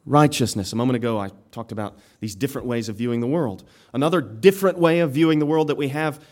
righteousness. 0.06 0.72
A 0.72 0.78
moment 0.78 0.96
ago, 0.96 1.20
I 1.20 1.32
talked 1.52 1.74
about 1.74 1.98
these 2.22 2.36
different 2.36 2.68
ways 2.68 2.88
of 2.88 2.96
viewing 2.96 3.20
the 3.20 3.28
world. 3.28 3.66
Another 3.94 4.22
different 4.22 4.78
way 4.78 5.00
of 5.00 5.12
viewing 5.12 5.40
the 5.40 5.46
world 5.46 5.68
that 5.68 5.76
we 5.76 5.90
have 5.90 6.24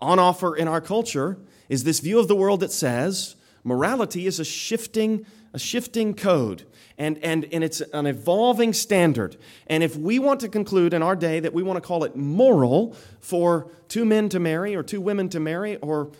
on 0.00 0.18
offer 0.18 0.54
in 0.56 0.68
our 0.68 0.80
culture 0.80 1.38
is 1.68 1.84
this 1.84 2.00
view 2.00 2.18
of 2.18 2.28
the 2.28 2.36
world 2.36 2.60
that 2.60 2.72
says 2.72 3.36
morality 3.64 4.26
is 4.26 4.40
a 4.40 4.44
shifting, 4.44 5.26
a 5.52 5.58
shifting 5.58 6.14
code. 6.14 6.64
And, 6.96 7.18
and, 7.18 7.46
and 7.52 7.62
it's 7.62 7.80
an 7.80 8.06
evolving 8.06 8.72
standard. 8.72 9.36
And 9.68 9.84
if 9.84 9.96
we 9.96 10.18
want 10.18 10.40
to 10.40 10.48
conclude 10.48 10.92
in 10.92 11.02
our 11.02 11.14
day 11.14 11.38
that 11.38 11.52
we 11.52 11.62
want 11.62 11.76
to 11.76 11.80
call 11.80 12.02
it 12.02 12.16
moral 12.16 12.96
for 13.20 13.70
two 13.86 14.04
men 14.04 14.28
to 14.30 14.40
marry 14.40 14.74
or 14.74 14.82
two 14.82 15.00
women 15.00 15.28
to 15.28 15.38
marry 15.38 15.76
or 15.76 16.10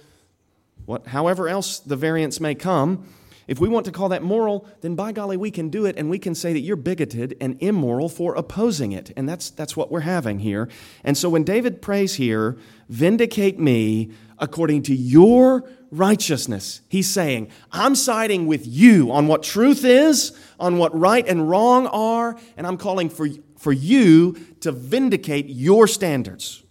what, 0.87 1.09
however 1.09 1.49
else 1.49 1.81
the 1.81 1.97
variants 1.97 2.38
may 2.41 2.55
come, 2.55 3.09
if 3.49 3.59
we 3.59 3.69
want 3.69 3.87
to 3.87 3.93
call 3.93 4.11
that 4.11 4.23
moral, 4.23 4.69
then 4.83 4.95
by 4.95 5.11
golly, 5.11 5.39
we 5.39 5.51
can 5.51 5.71
do 5.71 5.87
it 5.87 5.97
and 5.97 6.11
we 6.11 6.19
can 6.19 6.35
say 6.35 6.53
that 6.53 6.61
you're 6.61 6.77
bigoted 6.77 7.35
and 7.41 7.57
immoral 7.63 8.11
for 8.11 8.35
opposing 8.35 8.93
it. 8.93 9.11
And 9.17 9.27
that's, 9.27 9.49
that's 9.49 9.75
what 9.75 9.91
we're 9.91 10.01
having 10.01 10.41
here. 10.41 10.69
And 11.03 11.17
so 11.17 11.31
when 11.31 11.45
David 11.45 11.81
prays 11.81 12.17
here, 12.17 12.59
vindicate 12.91 13.59
me 13.59 14.13
according 14.39 14.83
to 14.83 14.95
your 14.95 15.65
righteousness, 15.91 16.83
he's 16.91 17.09
saying, 17.09 17.51
I'm 17.73 17.95
siding 17.95 18.47
with 18.47 18.67
you 18.67 19.11
on 19.11 19.29
what 19.29 19.43
truth 19.43 19.83
is, 19.83 20.39
on 20.61 20.77
what 20.77 20.97
right 20.97 21.27
and 21.27 21.49
wrong 21.49 21.87
are, 21.87 22.39
and 22.59 22.67
I'm 22.67 22.77
calling 22.77 23.09
for, 23.09 23.29
for 23.57 23.73
you 23.73 24.35
to 24.61 24.73
vindicate 24.73 25.47
your 25.47 25.87
standards. 25.87 26.63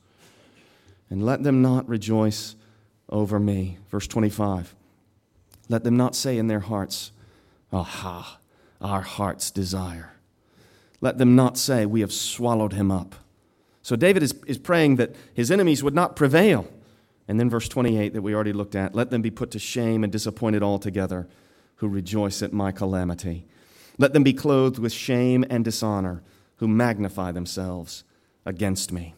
And 1.09 1.25
let 1.25 1.41
them 1.41 1.63
not 1.63 1.89
rejoice 1.89 2.55
over 3.09 3.39
me. 3.39 3.79
Verse 3.89 4.07
25. 4.07 4.75
Let 5.69 5.83
them 5.83 5.97
not 5.97 6.15
say 6.15 6.37
in 6.37 6.47
their 6.47 6.61
hearts, 6.61 7.11
Aha, 7.71 8.39
our 8.81 9.01
heart's 9.01 9.51
desire. 9.51 10.13
Let 11.01 11.17
them 11.17 11.35
not 11.35 11.57
say, 11.57 11.85
We 11.85 12.01
have 12.01 12.13
swallowed 12.13 12.73
him 12.73 12.91
up. 12.91 13.15
So 13.81 13.95
David 13.95 14.23
is, 14.23 14.33
is 14.45 14.57
praying 14.57 14.97
that 14.97 15.15
his 15.33 15.51
enemies 15.51 15.83
would 15.83 15.95
not 15.95 16.15
prevail. 16.15 16.67
And 17.27 17.39
then 17.39 17.49
verse 17.49 17.67
28 17.67 18.13
that 18.13 18.21
we 18.21 18.33
already 18.33 18.53
looked 18.53 18.75
at 18.75 18.95
let 18.95 19.09
them 19.11 19.21
be 19.21 19.31
put 19.31 19.51
to 19.51 19.59
shame 19.59 20.03
and 20.03 20.11
disappointed 20.11 20.63
altogether 20.63 21.27
who 21.75 21.87
rejoice 21.87 22.41
at 22.41 22.53
my 22.53 22.71
calamity. 22.71 23.45
Let 23.97 24.13
them 24.13 24.23
be 24.23 24.33
clothed 24.33 24.79
with 24.79 24.93
shame 24.93 25.45
and 25.49 25.63
dishonor 25.63 26.21
who 26.57 26.67
magnify 26.67 27.31
themselves 27.31 28.03
against 28.45 28.91
me. 28.91 29.15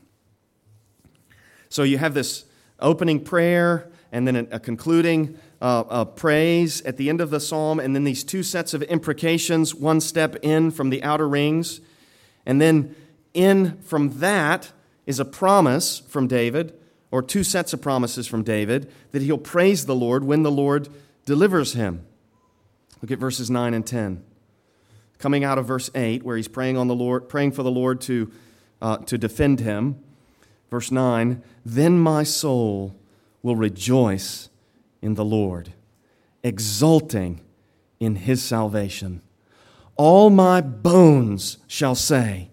So 1.69 1.83
you 1.83 1.97
have 1.97 2.13
this 2.13 2.45
opening 2.79 3.23
prayer 3.23 3.89
and 4.12 4.27
then 4.27 4.47
a, 4.51 4.59
concluding 4.59 5.38
uh, 5.62 6.06
praise 6.06 6.82
at 6.82 6.98
the 6.98 7.10
end 7.10 7.22
of 7.22 7.30
the 7.30 7.39
psalm, 7.39 7.80
and 7.80 7.95
then 7.95 8.04
these 8.04 8.24
two 8.24 8.43
sets 8.43 8.74
of 8.74 8.82
imprecations, 8.84 9.76
one 9.76 10.00
step 10.00 10.36
in 10.41 10.72
from 10.72 10.89
the 10.89 11.04
outer 11.04 11.28
rings. 11.28 11.82
And 12.45 12.62
then 12.62 12.95
in 13.34 13.78
from 13.82 14.19
that 14.19 14.72
is 15.06 15.19
a 15.19 15.26
promise 15.26 16.00
from 16.00 16.28
David, 16.28 16.74
or 17.12 17.22
two 17.22 17.43
sets 17.43 17.74
of 17.74 17.82
promises 17.82 18.28
from 18.28 18.43
David, 18.43 18.91
that 19.12 19.22
he'll 19.22 19.38
praise 19.38 19.86
the 19.86 19.95
Lord 19.95 20.24
when 20.24 20.43
the 20.43 20.52
Lord 20.52 20.88
delivers 21.26 21.74
him. 21.74 22.06
Look 23.02 23.12
at 23.12 23.19
verses 23.19 23.50
9 23.50 23.74
and 23.74 23.86
10. 23.86 24.24
Coming 25.17 25.43
out 25.43 25.58
of 25.58 25.65
verse 25.65 25.89
8, 25.93 26.24
where 26.24 26.38
he's 26.38 26.48
praying, 26.48 26.78
on 26.78 26.88
the 26.88 26.95
Lord, 26.95 27.28
praying 27.28 27.52
for 27.52 27.63
the 27.63 27.72
Lord 27.72 28.02
to, 28.02 28.32
uh, 28.82 28.98
to 28.98 29.17
defend 29.17 29.60
him. 29.60 30.02
Verse 30.69 30.91
9, 30.91 31.41
then 31.65 32.00
my 32.00 32.24
soul 32.24 32.95
will 33.41 33.56
rejoice 33.56 34.48
in 35.01 35.15
the 35.15 35.25
Lord, 35.25 35.73
exulting 36.43 37.41
in 37.99 38.15
his 38.15 38.43
salvation. 38.43 39.21
All 39.95 40.29
my 40.29 40.62
bones 40.62 41.57
shall 41.67 41.95
say, 41.95 42.49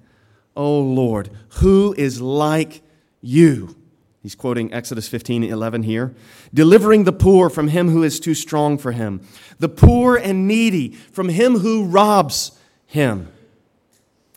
O 0.56 0.80
Lord, 0.80 1.30
who 1.60 1.94
is 1.96 2.20
like 2.20 2.82
you? 3.20 3.76
He's 4.22 4.34
quoting 4.34 4.72
Exodus 4.72 5.06
15 5.06 5.44
11 5.44 5.84
here. 5.84 6.12
Delivering 6.52 7.04
the 7.04 7.12
poor 7.12 7.48
from 7.48 7.68
him 7.68 7.90
who 7.90 8.02
is 8.02 8.18
too 8.18 8.34
strong 8.34 8.76
for 8.76 8.90
him, 8.90 9.20
the 9.60 9.68
poor 9.68 10.16
and 10.16 10.48
needy 10.48 10.90
from 10.90 11.28
him 11.28 11.60
who 11.60 11.84
robs 11.84 12.58
him. 12.86 13.30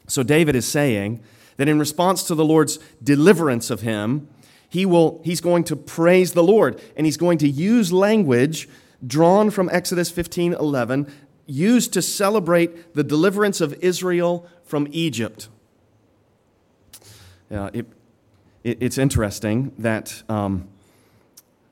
So 0.08 0.22
David 0.22 0.56
is 0.56 0.68
saying 0.68 1.24
that 1.58 1.68
in 1.68 1.80
response 1.80 2.24
to 2.24 2.36
the 2.36 2.46
Lord's 2.46 2.78
deliverance 3.02 3.72
of 3.72 3.82
him, 3.82 4.28
he 4.70 4.86
will, 4.86 5.20
he's 5.24 5.42
going 5.42 5.64
to 5.66 5.76
praise 5.76 6.34
the 6.34 6.44
Lord, 6.44 6.82
and 6.96 7.06
he's 7.06 7.18
going 7.18 7.40
to 7.40 7.50
use 7.50 7.92
language 7.92 8.70
drawn 9.06 9.50
from 9.50 9.70
Exodus 9.72 10.12
15 10.12 10.54
11, 10.54 11.12
used 11.48 11.94
to 11.94 12.02
celebrate 12.02 12.94
the 12.94 13.04
deliverance 13.04 13.60
of 13.60 13.74
Israel 13.82 14.48
from 14.64 14.88
Egypt. 14.92 15.50
Uh, 17.52 17.72
it, 17.74 17.88
it, 18.64 18.78
it's 18.82 18.98
interesting 19.00 19.72
that 19.80 20.22
um, 20.30 20.68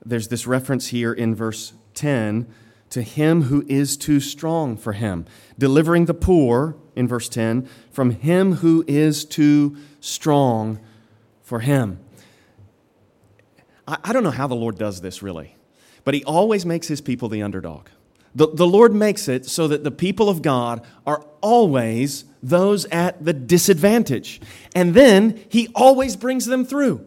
there's 0.04 0.28
this 0.28 0.46
reference 0.46 0.88
here 0.88 1.12
in 1.12 1.34
verse 1.34 1.72
10 1.94 2.46
to 2.90 3.02
him 3.02 3.42
who 3.42 3.64
is 3.68 3.96
too 3.96 4.18
strong 4.18 4.76
for 4.76 4.94
him, 4.94 5.26
delivering 5.58 6.06
the 6.06 6.14
poor, 6.14 6.74
in 6.96 7.06
verse 7.06 7.28
10, 7.28 7.68
from 7.92 8.10
him 8.10 8.56
who 8.56 8.84
is 8.88 9.24
too 9.24 9.76
strong 10.00 10.80
for 11.42 11.60
him. 11.60 12.00
I, 13.88 13.98
I 14.04 14.12
don't 14.12 14.22
know 14.22 14.30
how 14.30 14.46
the 14.46 14.54
Lord 14.54 14.78
does 14.78 15.00
this 15.00 15.22
really, 15.22 15.56
but 16.04 16.14
He 16.14 16.22
always 16.24 16.64
makes 16.64 16.86
His 16.86 17.00
people 17.00 17.28
the 17.28 17.42
underdog. 17.42 17.88
The, 18.34 18.46
the 18.46 18.66
Lord 18.66 18.94
makes 18.94 19.26
it 19.26 19.46
so 19.46 19.66
that 19.68 19.82
the 19.82 19.90
people 19.90 20.28
of 20.28 20.42
God 20.42 20.86
are 21.06 21.24
always 21.40 22.24
those 22.42 22.84
at 22.86 23.24
the 23.24 23.32
disadvantage. 23.32 24.40
And 24.76 24.94
then 24.94 25.42
He 25.48 25.68
always 25.74 26.14
brings 26.14 26.46
them 26.46 26.64
through. 26.64 27.06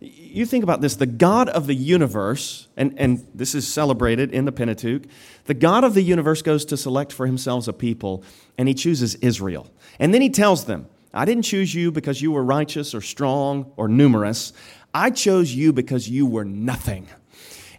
You 0.00 0.46
think 0.46 0.64
about 0.64 0.80
this 0.80 0.96
the 0.96 1.06
God 1.06 1.48
of 1.48 1.66
the 1.66 1.74
universe, 1.74 2.68
and, 2.76 2.94
and 2.98 3.26
this 3.34 3.54
is 3.54 3.66
celebrated 3.66 4.32
in 4.32 4.44
the 4.44 4.52
Pentateuch, 4.52 5.02
the 5.46 5.54
God 5.54 5.84
of 5.84 5.94
the 5.94 6.02
universe 6.02 6.42
goes 6.42 6.64
to 6.66 6.76
select 6.76 7.12
for 7.12 7.26
himself 7.26 7.68
a 7.68 7.72
people, 7.72 8.22
and 8.56 8.68
he 8.68 8.74
chooses 8.74 9.14
Israel. 9.16 9.68
And 9.98 10.12
then 10.14 10.22
he 10.22 10.30
tells 10.30 10.64
them, 10.64 10.86
I 11.12 11.24
didn't 11.24 11.44
choose 11.44 11.74
you 11.74 11.92
because 11.92 12.20
you 12.20 12.32
were 12.32 12.42
righteous 12.42 12.94
or 12.94 13.00
strong 13.00 13.72
or 13.76 13.86
numerous. 13.86 14.52
I 14.94 15.10
chose 15.10 15.52
you 15.52 15.72
because 15.72 16.08
you 16.08 16.24
were 16.24 16.44
nothing. 16.44 17.08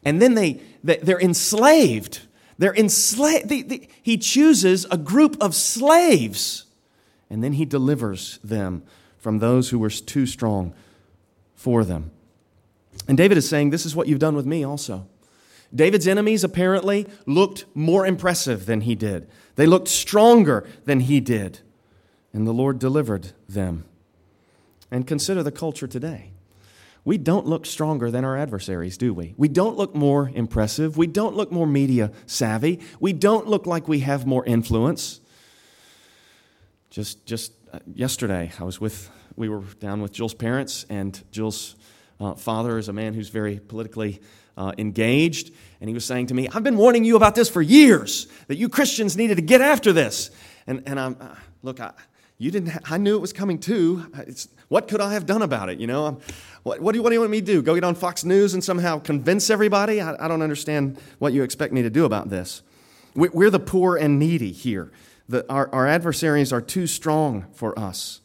and 0.03 0.21
then 0.21 0.35
they, 0.35 0.61
they're 0.83 1.19
enslaved. 1.19 2.21
They're 2.57 2.75
enslaved. 2.75 3.87
He 4.03 4.17
chooses 4.17 4.85
a 4.91 4.97
group 4.97 5.37
of 5.41 5.55
slaves, 5.55 6.65
and 7.29 7.43
then 7.43 7.53
he 7.53 7.65
delivers 7.65 8.37
them 8.43 8.83
from 9.17 9.39
those 9.39 9.69
who 9.69 9.79
were 9.79 9.89
too 9.89 10.25
strong 10.25 10.73
for 11.55 11.83
them. 11.83 12.11
And 13.07 13.17
David 13.17 13.37
is 13.37 13.49
saying, 13.49 13.69
This 13.69 13.85
is 13.85 13.95
what 13.95 14.07
you've 14.07 14.19
done 14.19 14.35
with 14.35 14.45
me 14.45 14.63
also. 14.63 15.07
David's 15.73 16.07
enemies 16.07 16.43
apparently 16.43 17.07
looked 17.25 17.65
more 17.73 18.05
impressive 18.05 18.65
than 18.65 18.81
he 18.81 18.95
did, 18.95 19.27
they 19.55 19.65
looked 19.65 19.87
stronger 19.87 20.67
than 20.85 21.01
he 21.01 21.19
did. 21.19 21.59
And 22.33 22.45
the 22.45 22.53
Lord 22.53 22.79
delivered 22.79 23.31
them. 23.47 23.85
And 24.91 25.07
consider 25.07 25.41
the 25.41 25.53
culture 25.53 25.87
today. 25.87 26.34
We 27.05 27.19
don't 27.19 27.45
look 27.45 27.67
stronger 27.67 28.09
than 28.09 28.25
our 28.25 28.35
adversaries, 28.35 28.97
do 28.97 29.13
we? 29.13 29.35
We 29.37 29.47
don't 29.47 29.77
look 29.77 29.93
more 29.95 30.31
impressive. 30.33 30.97
We 30.97 31.05
don't 31.05 31.35
look 31.35 31.51
more 31.51 31.67
media 31.67 32.11
savvy. 32.25 32.79
We 32.99 33.13
don't 33.13 33.47
look 33.47 33.67
like 33.67 33.87
we 33.87 33.99
have 33.99 34.25
more 34.25 34.43
influence. 34.43 35.21
Just, 36.89 37.23
just 37.27 37.53
uh, 37.71 37.79
yesterday, 37.93 38.51
I 38.59 38.63
was 38.63 38.81
with, 38.81 39.11
we 39.35 39.49
were 39.49 39.61
down 39.79 40.01
with 40.01 40.13
Jill's 40.13 40.33
parents, 40.33 40.85
and 40.89 41.21
Jill's 41.31 41.75
uh, 42.19 42.33
father 42.33 42.79
is 42.79 42.89
a 42.89 42.93
man 42.93 43.13
who's 43.13 43.29
very 43.29 43.59
politically 43.59 44.19
uh, 44.57 44.71
engaged, 44.79 45.53
and 45.81 45.87
he 45.87 45.93
was 45.93 46.05
saying 46.05 46.27
to 46.27 46.33
me, 46.33 46.47
I've 46.47 46.63
been 46.63 46.77
warning 46.77 47.05
you 47.05 47.17
about 47.17 47.35
this 47.35 47.49
for 47.49 47.61
years, 47.61 48.27
that 48.47 48.57
you 48.57 48.67
Christians 48.67 49.15
needed 49.15 49.35
to 49.35 49.43
get 49.43 49.61
after 49.61 49.93
this. 49.93 50.31
And, 50.65 50.81
and 50.87 50.99
I'm, 50.99 51.17
uh, 51.19 51.35
look, 51.61 51.79
I, 51.79 51.91
you 52.37 52.51
didn't, 52.51 52.69
ha- 52.69 52.79
I 52.85 52.97
knew 52.97 53.15
it 53.15 53.21
was 53.21 53.33
coming 53.33 53.59
too. 53.59 54.11
It's, 54.27 54.49
what 54.67 54.87
could 54.87 54.99
I 54.99 55.13
have 55.13 55.25
done 55.25 55.41
about 55.41 55.69
it? 55.69 55.79
You 55.79 55.87
know, 55.87 56.19
what, 56.63 56.81
what, 56.81 56.91
do 56.91 56.97
you, 56.97 57.03
what 57.03 57.09
do 57.09 57.13
you 57.13 57.19
want 57.19 57.31
me 57.31 57.39
to 57.39 57.45
do? 57.45 57.61
Go 57.61 57.75
get 57.75 57.83
on 57.83 57.95
Fox 57.95 58.23
News 58.25 58.53
and 58.53 58.63
somehow 58.63 58.99
convince 58.99 59.49
everybody? 59.49 60.01
I, 60.01 60.25
I 60.25 60.27
don't 60.27 60.41
understand 60.41 60.97
what 61.19 61.33
you 61.33 61.43
expect 61.43 61.71
me 61.73 61.81
to 61.81 61.89
do 61.89 62.05
about 62.05 62.29
this. 62.29 62.61
We, 63.13 63.29
we're 63.29 63.49
the 63.49 63.59
poor 63.59 63.95
and 63.95 64.19
needy 64.19 64.51
here. 64.51 64.91
The, 65.29 65.49
our, 65.51 65.69
our 65.73 65.87
adversaries 65.87 66.51
are 66.51 66.61
too 66.61 66.87
strong 66.87 67.45
for 67.53 67.77
us. 67.79 68.21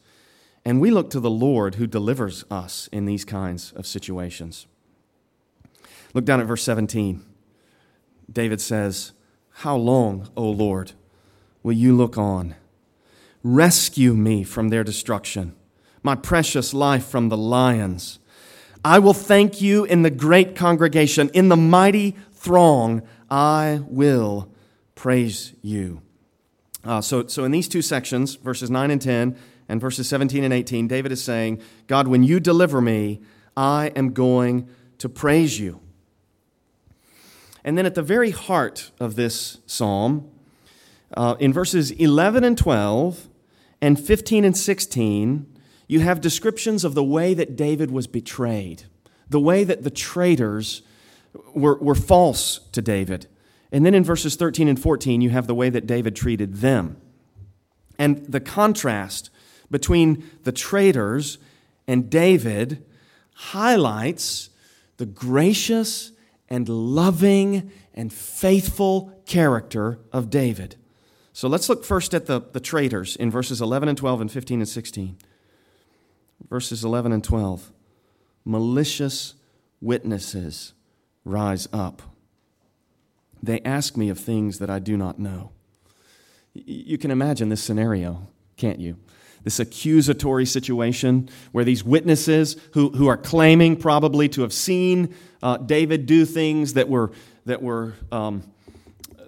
And 0.65 0.79
we 0.79 0.91
look 0.91 1.09
to 1.11 1.19
the 1.19 1.29
Lord 1.29 1.75
who 1.75 1.87
delivers 1.87 2.43
us 2.51 2.87
in 2.91 3.05
these 3.05 3.25
kinds 3.25 3.71
of 3.71 3.87
situations. 3.87 4.67
Look 6.13 6.25
down 6.25 6.41
at 6.41 6.47
verse 6.47 6.63
17. 6.63 7.25
David 8.31 8.61
says, 8.61 9.13
How 9.49 9.75
long, 9.75 10.29
O 10.35 10.49
Lord, 10.49 10.91
will 11.63 11.73
you 11.73 11.95
look 11.95 12.17
on? 12.17 12.55
Rescue 13.43 14.13
me 14.13 14.43
from 14.43 14.69
their 14.69 14.83
destruction, 14.83 15.55
my 16.03 16.15
precious 16.15 16.73
life 16.73 17.05
from 17.05 17.29
the 17.29 17.37
lions. 17.37 18.19
I 18.83 18.99
will 18.99 19.13
thank 19.13 19.61
you 19.61 19.83
in 19.83 20.01
the 20.01 20.09
great 20.09 20.55
congregation, 20.55 21.29
in 21.33 21.49
the 21.49 21.57
mighty 21.57 22.15
throng, 22.33 23.03
I 23.29 23.81
will 23.87 24.51
praise 24.95 25.53
you. 25.61 26.01
Uh, 26.83 27.01
so, 27.01 27.27
so, 27.27 27.43
in 27.43 27.51
these 27.51 27.67
two 27.67 27.81
sections, 27.81 28.35
verses 28.35 28.71
9 28.71 28.89
and 28.89 29.01
10, 29.01 29.37
and 29.69 29.79
verses 29.79 30.09
17 30.09 30.43
and 30.43 30.53
18, 30.53 30.87
David 30.87 31.11
is 31.11 31.23
saying, 31.23 31.61
God, 31.87 32.07
when 32.07 32.23
you 32.23 32.39
deliver 32.39 32.81
me, 32.81 33.21
I 33.55 33.91
am 33.95 34.13
going 34.13 34.67
to 34.97 35.07
praise 35.07 35.59
you. 35.59 35.79
And 37.63 37.77
then 37.77 37.85
at 37.85 37.95
the 37.95 38.01
very 38.01 38.31
heart 38.31 38.91
of 38.99 39.15
this 39.15 39.59
psalm, 39.65 40.29
uh, 41.15 41.35
in 41.39 41.53
verses 41.53 41.91
11 41.91 42.43
and 42.43 42.57
12 42.57 43.29
and 43.81 43.99
15 43.99 44.45
and 44.45 44.55
16, 44.55 45.47
you 45.87 45.99
have 46.01 46.21
descriptions 46.21 46.83
of 46.83 46.93
the 46.93 47.03
way 47.03 47.33
that 47.33 47.55
David 47.55 47.91
was 47.91 48.07
betrayed, 48.07 48.83
the 49.29 49.39
way 49.39 49.63
that 49.63 49.83
the 49.83 49.89
traitors 49.89 50.83
were, 51.53 51.77
were 51.77 51.95
false 51.95 52.59
to 52.71 52.81
David. 52.81 53.27
And 53.71 53.85
then 53.85 53.93
in 53.93 54.03
verses 54.03 54.35
13 54.35 54.67
and 54.67 54.79
14, 54.79 55.21
you 55.21 55.29
have 55.31 55.47
the 55.47 55.55
way 55.55 55.69
that 55.69 55.87
David 55.87 56.15
treated 56.15 56.55
them. 56.55 56.97
And 57.97 58.25
the 58.25 58.39
contrast 58.39 59.29
between 59.69 60.29
the 60.43 60.51
traitors 60.51 61.37
and 61.87 62.09
David 62.09 62.85
highlights 63.33 64.49
the 64.97 65.05
gracious 65.05 66.11
and 66.49 66.67
loving 66.67 67.71
and 67.93 68.11
faithful 68.11 69.21
character 69.25 69.99
of 70.11 70.29
David. 70.29 70.75
So 71.41 71.47
let's 71.47 71.69
look 71.69 71.83
first 71.83 72.13
at 72.13 72.27
the, 72.27 72.39
the 72.39 72.59
traitors 72.59 73.15
in 73.15 73.31
verses 73.31 73.61
11 73.61 73.89
and 73.89 73.97
12 73.97 74.21
and 74.21 74.31
15 74.31 74.59
and 74.59 74.69
16. 74.69 75.17
Verses 76.51 76.85
11 76.85 77.11
and 77.11 77.23
12. 77.23 77.71
Malicious 78.45 79.33
witnesses 79.81 80.73
rise 81.25 81.67
up. 81.73 82.03
They 83.41 83.59
ask 83.61 83.97
me 83.97 84.09
of 84.09 84.19
things 84.19 84.59
that 84.59 84.69
I 84.69 84.77
do 84.77 84.95
not 84.95 85.17
know. 85.17 85.49
You 86.53 86.99
can 86.99 87.09
imagine 87.09 87.49
this 87.49 87.63
scenario, 87.63 88.27
can't 88.55 88.79
you? 88.79 88.97
This 89.43 89.59
accusatory 89.59 90.45
situation 90.45 91.27
where 91.53 91.65
these 91.65 91.83
witnesses 91.83 92.55
who, 92.75 92.89
who 92.89 93.07
are 93.07 93.17
claiming 93.17 93.77
probably 93.77 94.29
to 94.29 94.43
have 94.43 94.53
seen 94.53 95.15
uh, 95.41 95.57
David 95.57 96.05
do 96.05 96.23
things 96.23 96.75
that 96.75 96.87
were, 96.87 97.11
that, 97.45 97.63
were 97.63 97.95
um, 98.11 98.43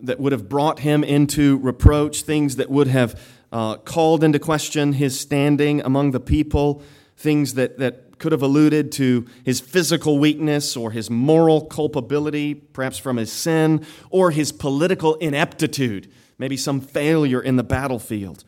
that 0.03 0.19
would 0.19 0.31
have 0.31 0.47
brought 0.47 0.79
him 0.79 1.03
into 1.03 1.57
reproach, 1.57 2.21
things 2.21 2.57
that 2.57 2.69
would 2.69 2.87
have 2.87 3.19
uh, 3.51 3.77
called 3.77 4.23
into 4.23 4.39
question 4.39 4.93
his 4.93 5.19
standing 5.19 5.81
among 5.81 6.11
the 6.11 6.19
people, 6.19 6.83
things 7.17 7.53
that, 7.55 7.79
that 7.79 8.19
could 8.19 8.31
have 8.31 8.41
alluded 8.41 8.91
to 8.91 9.25
his 9.43 9.59
physical 9.59 10.19
weakness 10.19 10.77
or 10.77 10.91
his 10.91 11.09
moral 11.09 11.65
culpability, 11.65 12.53
perhaps 12.53 12.97
from 12.97 13.17
his 13.17 13.31
sin, 13.31 13.85
or 14.09 14.31
his 14.31 14.51
political 14.51 15.15
ineptitude, 15.15 16.11
maybe 16.37 16.57
some 16.57 16.81
failure 16.81 17.41
in 17.41 17.55
the 17.55 17.63
battlefield. 17.63 18.43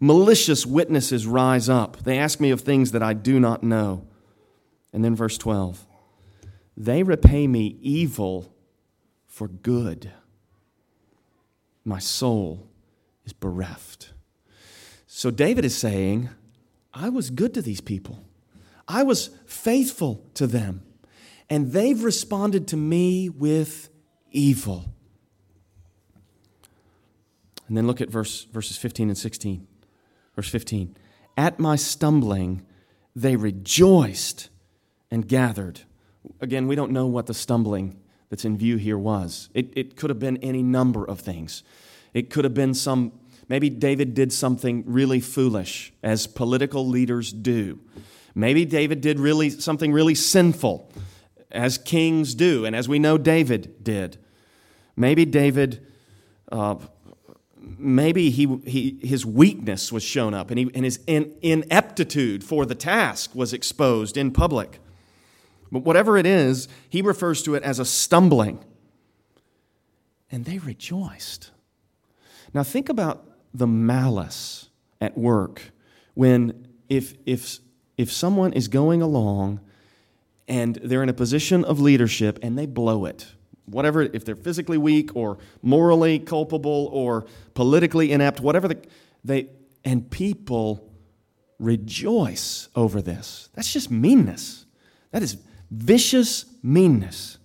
Malicious 0.00 0.64
witnesses 0.64 1.26
rise 1.26 1.68
up. 1.68 1.98
They 2.04 2.18
ask 2.18 2.40
me 2.40 2.50
of 2.50 2.62
things 2.62 2.92
that 2.92 3.02
I 3.02 3.12
do 3.12 3.38
not 3.38 3.62
know. 3.62 4.06
And 4.92 5.04
then 5.04 5.14
verse 5.14 5.38
12 5.38 5.86
they 6.76 7.02
repay 7.02 7.46
me 7.46 7.76
evil 7.82 8.54
for 9.26 9.48
good. 9.48 10.10
My 11.84 11.98
soul 11.98 12.68
is 13.24 13.32
bereft. 13.32 14.12
So 15.06 15.30
David 15.30 15.64
is 15.64 15.76
saying, 15.76 16.30
I 16.92 17.08
was 17.08 17.30
good 17.30 17.54
to 17.54 17.62
these 17.62 17.80
people. 17.80 18.24
I 18.86 19.02
was 19.02 19.30
faithful 19.46 20.24
to 20.34 20.46
them. 20.46 20.82
And 21.48 21.72
they've 21.72 22.02
responded 22.02 22.68
to 22.68 22.76
me 22.76 23.28
with 23.28 23.88
evil. 24.30 24.84
And 27.66 27.76
then 27.76 27.86
look 27.86 28.00
at 28.00 28.10
verse, 28.10 28.44
verses 28.44 28.76
15 28.76 29.08
and 29.08 29.18
16. 29.18 29.66
Verse 30.36 30.48
15 30.48 30.96
At 31.36 31.58
my 31.58 31.76
stumbling, 31.76 32.66
they 33.16 33.36
rejoiced 33.36 34.48
and 35.10 35.26
gathered 35.26 35.82
Again, 36.40 36.68
we 36.68 36.76
don't 36.76 36.92
know 36.92 37.06
what 37.06 37.26
the 37.26 37.34
stumbling 37.34 37.99
that's 38.30 38.44
in 38.44 38.56
view 38.56 38.76
here 38.76 38.96
was. 38.96 39.50
It, 39.52 39.72
it 39.76 39.96
could 39.96 40.08
have 40.08 40.20
been 40.20 40.38
any 40.38 40.62
number 40.62 41.04
of 41.04 41.20
things. 41.20 41.62
It 42.14 42.30
could 42.30 42.44
have 42.44 42.54
been 42.54 42.74
some, 42.74 43.12
maybe 43.48 43.68
David 43.68 44.14
did 44.14 44.32
something 44.32 44.84
really 44.86 45.20
foolish, 45.20 45.92
as 46.02 46.26
political 46.26 46.86
leaders 46.86 47.32
do. 47.32 47.80
Maybe 48.34 48.64
David 48.64 49.00
did 49.00 49.18
really 49.18 49.50
something 49.50 49.92
really 49.92 50.14
sinful, 50.14 50.90
as 51.50 51.76
kings 51.76 52.34
do, 52.34 52.64
and 52.64 52.76
as 52.76 52.88
we 52.88 53.00
know 53.00 53.18
David 53.18 53.82
did. 53.82 54.16
Maybe 54.96 55.24
David, 55.24 55.84
uh, 56.52 56.76
maybe 57.58 58.30
he, 58.30 58.60
he, 58.64 59.00
his 59.02 59.26
weakness 59.26 59.90
was 59.90 60.04
shown 60.04 60.34
up, 60.34 60.50
and, 60.50 60.58
he, 60.60 60.70
and 60.72 60.84
his 60.84 61.00
in, 61.08 61.34
ineptitude 61.42 62.44
for 62.44 62.64
the 62.64 62.76
task 62.76 63.34
was 63.34 63.52
exposed 63.52 64.16
in 64.16 64.30
public. 64.30 64.78
But 65.72 65.84
whatever 65.84 66.16
it 66.16 66.26
is, 66.26 66.68
he 66.88 67.02
refers 67.02 67.42
to 67.42 67.54
it 67.54 67.62
as 67.62 67.78
a 67.78 67.84
stumbling. 67.84 68.64
And 70.30 70.44
they 70.44 70.58
rejoiced. 70.58 71.50
Now 72.52 72.62
think 72.62 72.88
about 72.88 73.26
the 73.52 73.66
malice 73.66 74.70
at 75.00 75.16
work 75.16 75.72
when 76.14 76.66
if 76.88 77.14
if 77.26 77.58
if 77.96 78.12
someone 78.12 78.52
is 78.52 78.68
going 78.68 79.02
along 79.02 79.60
and 80.48 80.76
they're 80.76 81.02
in 81.02 81.08
a 81.08 81.14
position 81.14 81.64
of 81.64 81.80
leadership 81.80 82.38
and 82.42 82.58
they 82.58 82.66
blow 82.66 83.04
it 83.04 83.26
whatever 83.66 84.02
if 84.02 84.24
they're 84.24 84.36
physically 84.36 84.78
weak 84.78 85.14
or 85.14 85.38
morally 85.62 86.18
culpable 86.18 86.88
or 86.92 87.24
politically 87.54 88.12
inept 88.12 88.40
whatever 88.40 88.68
the, 88.68 88.78
they 89.24 89.48
and 89.84 90.10
people 90.10 90.88
rejoice 91.58 92.68
over 92.74 93.02
this 93.02 93.48
that's 93.54 93.72
just 93.72 93.90
meanness 93.90 94.66
that 95.12 95.22
is 95.22 95.36
vicious 95.70 96.46
meanness. 96.62 97.38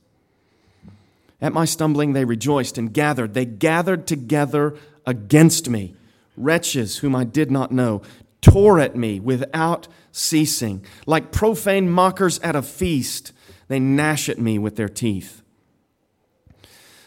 At 1.41 1.53
my 1.53 1.65
stumbling, 1.65 2.13
they 2.13 2.25
rejoiced 2.25 2.77
and 2.77 2.93
gathered. 2.93 3.33
They 3.33 3.45
gathered 3.45 4.07
together 4.07 4.75
against 5.05 5.69
me. 5.69 5.95
Wretches 6.37 6.97
whom 6.97 7.15
I 7.15 7.23
did 7.23 7.51
not 7.51 7.71
know 7.71 8.01
tore 8.41 8.79
at 8.79 8.95
me 8.95 9.19
without 9.19 9.87
ceasing. 10.11 10.85
Like 11.05 11.31
profane 11.31 11.89
mockers 11.89 12.39
at 12.39 12.55
a 12.55 12.61
feast, 12.61 13.31
they 13.67 13.79
gnash 13.79 14.29
at 14.29 14.39
me 14.39 14.59
with 14.59 14.75
their 14.75 14.89
teeth. 14.89 15.41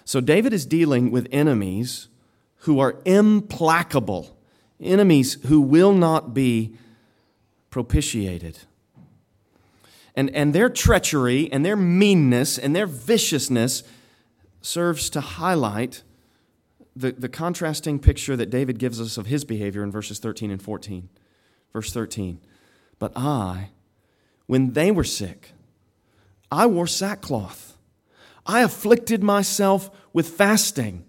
So 0.05 0.21
David 0.21 0.53
is 0.53 0.67
dealing 0.67 1.11
with 1.11 1.29
enemies 1.31 2.09
who 2.63 2.81
are 2.81 2.97
implacable, 3.05 4.37
enemies 4.81 5.35
who 5.47 5.61
will 5.61 5.93
not 5.93 6.33
be 6.33 6.75
propitiated. 7.71 8.59
And, 10.19 10.35
and 10.35 10.53
their 10.53 10.69
treachery 10.69 11.49
and 11.53 11.65
their 11.65 11.77
meanness 11.77 12.59
and 12.59 12.75
their 12.75 12.89
viciousness 12.89 13.85
serves 14.61 15.11
to 15.11 15.21
highlight 15.21 16.03
the, 16.97 17.13
the 17.13 17.29
contrasting 17.29 18.01
picture 18.01 18.35
that 18.35 18.51
David 18.51 18.81
gives 18.81 19.01
us 19.01 19.17
of 19.17 19.27
his 19.27 19.45
behavior 19.45 19.85
in 19.85 19.93
verses 19.93 20.19
13 20.19 20.51
and 20.51 20.61
14. 20.61 21.09
Verse 21.73 21.93
13 21.93 22.41
But 22.99 23.13
I, 23.15 23.71
when 24.49 24.73
they 24.73 24.91
were 24.91 25.05
sick, 25.05 25.53
I 26.51 26.67
wore 26.67 26.89
sackcloth. 26.89 27.77
I 28.45 28.63
afflicted 28.63 29.23
myself 29.23 29.89
with 30.13 30.31
fasting. 30.31 31.05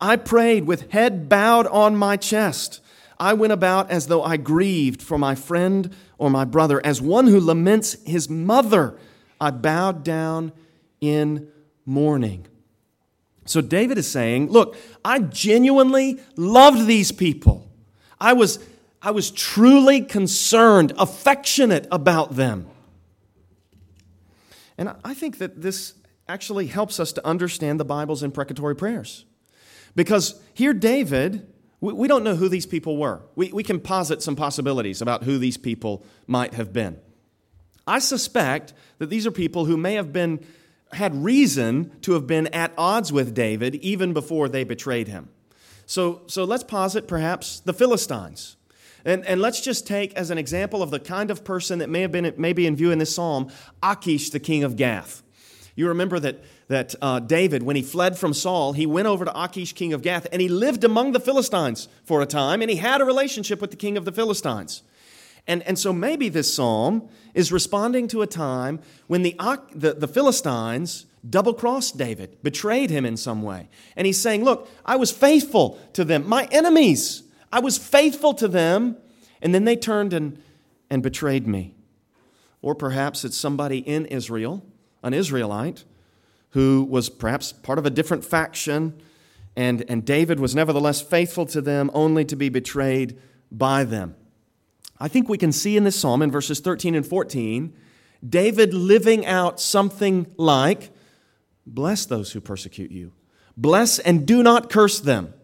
I 0.00 0.14
prayed 0.14 0.68
with 0.68 0.92
head 0.92 1.28
bowed 1.28 1.66
on 1.66 1.96
my 1.96 2.16
chest. 2.16 2.80
I 3.18 3.34
went 3.34 3.52
about 3.52 3.90
as 3.90 4.08
though 4.08 4.22
I 4.22 4.36
grieved 4.36 5.02
for 5.02 5.18
my 5.18 5.34
friend 5.34 5.94
or 6.18 6.30
my 6.30 6.44
brother, 6.44 6.84
as 6.84 7.00
one 7.00 7.26
who 7.26 7.40
laments 7.40 7.96
his 8.04 8.28
mother. 8.28 8.98
I 9.40 9.50
bowed 9.50 10.04
down 10.04 10.52
in 11.00 11.48
mourning. 11.84 12.46
So 13.44 13.60
David 13.60 13.96
is 13.98 14.10
saying, 14.10 14.50
Look, 14.50 14.76
I 15.04 15.20
genuinely 15.20 16.20
loved 16.36 16.86
these 16.86 17.12
people. 17.12 17.70
I 18.20 18.32
was, 18.32 18.58
I 19.00 19.12
was 19.12 19.30
truly 19.30 20.02
concerned, 20.02 20.92
affectionate 20.98 21.86
about 21.90 22.34
them. 22.34 22.66
And 24.78 24.94
I 25.04 25.14
think 25.14 25.38
that 25.38 25.62
this 25.62 25.94
actually 26.28 26.66
helps 26.66 26.98
us 27.00 27.12
to 27.12 27.26
understand 27.26 27.80
the 27.80 27.84
Bible's 27.84 28.22
imprecatory 28.22 28.74
prayers. 28.74 29.24
Because 29.94 30.40
here, 30.52 30.74
David, 30.74 31.46
we, 31.80 31.92
we 31.92 32.08
don't 32.08 32.24
know 32.24 32.34
who 32.34 32.48
these 32.48 32.66
people 32.66 32.96
were. 32.96 33.22
We, 33.34 33.52
we 33.52 33.62
can 33.62 33.80
posit 33.80 34.22
some 34.22 34.36
possibilities 34.36 35.02
about 35.02 35.24
who 35.24 35.38
these 35.38 35.56
people 35.56 36.04
might 36.26 36.54
have 36.54 36.72
been. 36.72 36.98
I 37.86 37.98
suspect 38.00 38.72
that 38.98 39.10
these 39.10 39.26
are 39.26 39.30
people 39.30 39.64
who 39.64 39.76
may 39.76 39.94
have 39.94 40.12
been 40.12 40.44
had 40.92 41.24
reason 41.24 41.92
to 42.00 42.12
have 42.12 42.26
been 42.26 42.46
at 42.48 42.72
odds 42.78 43.12
with 43.12 43.34
David 43.34 43.74
even 43.76 44.12
before 44.12 44.48
they 44.48 44.64
betrayed 44.64 45.08
him. 45.08 45.28
So, 45.84 46.22
so 46.26 46.44
let's 46.44 46.64
posit 46.64 47.06
perhaps 47.06 47.60
the 47.60 47.72
Philistines. 47.72 48.56
And, 49.04 49.24
and 49.24 49.40
let's 49.40 49.60
just 49.60 49.86
take 49.86 50.14
as 50.14 50.30
an 50.30 50.38
example 50.38 50.82
of 50.82 50.90
the 50.90 50.98
kind 50.98 51.30
of 51.30 51.44
person 51.44 51.78
that 51.78 51.88
may 51.88 52.00
have 52.00 52.10
been 52.10 52.32
maybe 52.36 52.66
in 52.66 52.74
view 52.74 52.90
in 52.90 52.98
this 52.98 53.14
psalm, 53.14 53.50
Achish, 53.82 54.30
the 54.30 54.40
king 54.40 54.64
of 54.64 54.76
Gath. 54.76 55.22
You 55.76 55.88
remember 55.88 56.18
that, 56.18 56.42
that 56.68 56.94
uh, 57.00 57.20
David, 57.20 57.62
when 57.62 57.76
he 57.76 57.82
fled 57.82 58.18
from 58.18 58.34
Saul, 58.34 58.72
he 58.72 58.86
went 58.86 59.06
over 59.06 59.24
to 59.24 59.42
Achish, 59.44 59.72
king 59.72 59.92
of 59.92 60.02
Gath, 60.02 60.26
and 60.32 60.42
he 60.42 60.48
lived 60.48 60.82
among 60.84 61.12
the 61.12 61.20
Philistines 61.20 61.88
for 62.04 62.20
a 62.22 62.26
time, 62.26 62.60
and 62.60 62.70
he 62.70 62.76
had 62.76 63.00
a 63.00 63.04
relationship 63.04 63.60
with 63.60 63.70
the 63.70 63.76
king 63.76 63.96
of 63.96 64.04
the 64.04 64.12
Philistines. 64.12 64.82
And, 65.46 65.62
and 65.62 65.78
so 65.78 65.92
maybe 65.92 66.28
this 66.28 66.52
psalm 66.52 67.08
is 67.34 67.52
responding 67.52 68.08
to 68.08 68.22
a 68.22 68.26
time 68.26 68.80
when 69.06 69.22
the, 69.22 69.36
the, 69.72 69.94
the 69.94 70.08
Philistines 70.08 71.06
double 71.28 71.54
crossed 71.54 71.96
David, 71.96 72.42
betrayed 72.42 72.90
him 72.90 73.04
in 73.04 73.16
some 73.16 73.42
way. 73.42 73.68
And 73.94 74.06
he's 74.06 74.20
saying, 74.20 74.44
Look, 74.44 74.68
I 74.84 74.96
was 74.96 75.10
faithful 75.10 75.78
to 75.92 76.04
them, 76.04 76.28
my 76.28 76.48
enemies. 76.50 77.22
I 77.52 77.60
was 77.60 77.78
faithful 77.78 78.34
to 78.34 78.48
them, 78.48 78.96
and 79.40 79.54
then 79.54 79.64
they 79.64 79.76
turned 79.76 80.12
and, 80.12 80.42
and 80.90 81.02
betrayed 81.02 81.46
me. 81.46 81.74
Or 82.60 82.74
perhaps 82.74 83.24
it's 83.24 83.36
somebody 83.36 83.78
in 83.78 84.06
Israel, 84.06 84.64
an 85.02 85.14
Israelite, 85.14 85.84
who 86.56 86.86
was 86.88 87.10
perhaps 87.10 87.52
part 87.52 87.78
of 87.78 87.84
a 87.84 87.90
different 87.90 88.24
faction, 88.24 88.98
and, 89.56 89.84
and 89.90 90.06
David 90.06 90.40
was 90.40 90.54
nevertheless 90.54 91.02
faithful 91.02 91.44
to 91.44 91.60
them, 91.60 91.90
only 91.92 92.24
to 92.24 92.34
be 92.34 92.48
betrayed 92.48 93.18
by 93.52 93.84
them. 93.84 94.16
I 94.98 95.08
think 95.08 95.28
we 95.28 95.36
can 95.36 95.52
see 95.52 95.76
in 95.76 95.84
this 95.84 96.00
psalm, 96.00 96.22
in 96.22 96.30
verses 96.30 96.60
13 96.60 96.94
and 96.94 97.06
14, 97.06 97.74
David 98.26 98.72
living 98.72 99.26
out 99.26 99.60
something 99.60 100.32
like 100.38 100.92
Bless 101.66 102.06
those 102.06 102.32
who 102.32 102.40
persecute 102.40 102.90
you, 102.90 103.12
bless 103.54 103.98
and 103.98 104.26
do 104.26 104.42
not 104.42 104.70
curse 104.70 104.98
them. 104.98 105.34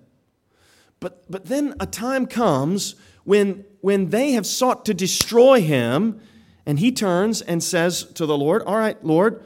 But, 0.98 1.31
but 1.31 1.44
then 1.44 1.75
a 1.79 1.85
time 1.85 2.25
comes 2.25 2.94
when, 3.25 3.66
when 3.83 4.09
they 4.09 4.33
have 4.33 4.46
sought 4.46 4.87
to 4.87 4.94
destroy 4.94 5.61
him, 5.61 6.22
and 6.64 6.79
he 6.79 6.90
turns 6.90 7.42
and 7.42 7.62
says 7.62 8.03
to 8.14 8.25
the 8.25 8.38
Lord, 8.38 8.62
All 8.62 8.79
right, 8.79 9.05
Lord, 9.05 9.44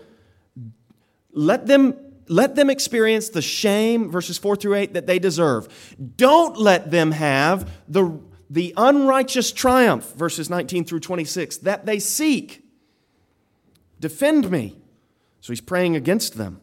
let 1.36 1.66
them, 1.66 1.94
let 2.26 2.56
them 2.56 2.68
experience 2.70 3.28
the 3.28 3.42
shame, 3.42 4.10
verses 4.10 4.38
4 4.38 4.56
through 4.56 4.74
8, 4.74 4.94
that 4.94 5.06
they 5.06 5.20
deserve. 5.20 5.68
Don't 6.16 6.58
let 6.58 6.90
them 6.90 7.12
have 7.12 7.70
the 7.88 8.18
the 8.48 8.72
unrighteous 8.76 9.52
triumph, 9.52 10.12
verses 10.14 10.48
19 10.48 10.84
through 10.84 11.00
26, 11.00 11.58
that 11.58 11.86
they 11.86 11.98
seek. 11.98 12.64
Defend 13.98 14.50
me. 14.50 14.76
So 15.40 15.52
he's 15.52 15.60
praying 15.60 15.96
against 15.96 16.34
them. 16.34 16.60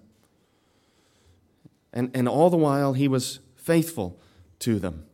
And, 1.91 2.09
and 2.13 2.27
all 2.27 2.49
the 2.49 2.57
while, 2.57 2.93
he 2.93 3.07
was 3.07 3.39
faithful 3.55 4.19
to 4.59 4.79
them. 4.79 5.05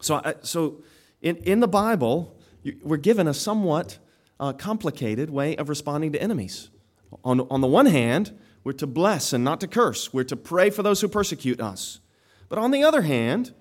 So, 0.00 0.22
so 0.42 0.82
in, 1.22 1.36
in 1.38 1.60
the 1.60 1.68
Bible, 1.68 2.36
we're 2.82 2.98
given 2.98 3.26
a 3.26 3.34
somewhat 3.34 3.98
uh, 4.38 4.52
complicated 4.52 5.30
way 5.30 5.56
of 5.56 5.68
responding 5.68 6.12
to 6.12 6.22
enemies. 6.22 6.70
On, 7.24 7.40
on 7.50 7.60
the 7.60 7.66
one 7.66 7.86
hand, 7.86 8.38
we're 8.68 8.72
to 8.72 8.86
bless 8.86 9.32
and 9.32 9.42
not 9.42 9.60
to 9.60 9.66
curse, 9.66 10.12
we're 10.12 10.24
to 10.24 10.36
pray 10.36 10.68
for 10.68 10.82
those 10.82 11.00
who 11.00 11.08
persecute 11.08 11.58
us. 11.58 12.00
But 12.50 12.58
on 12.58 12.70
the 12.70 12.84
other 12.84 13.00
hand, 13.00 13.54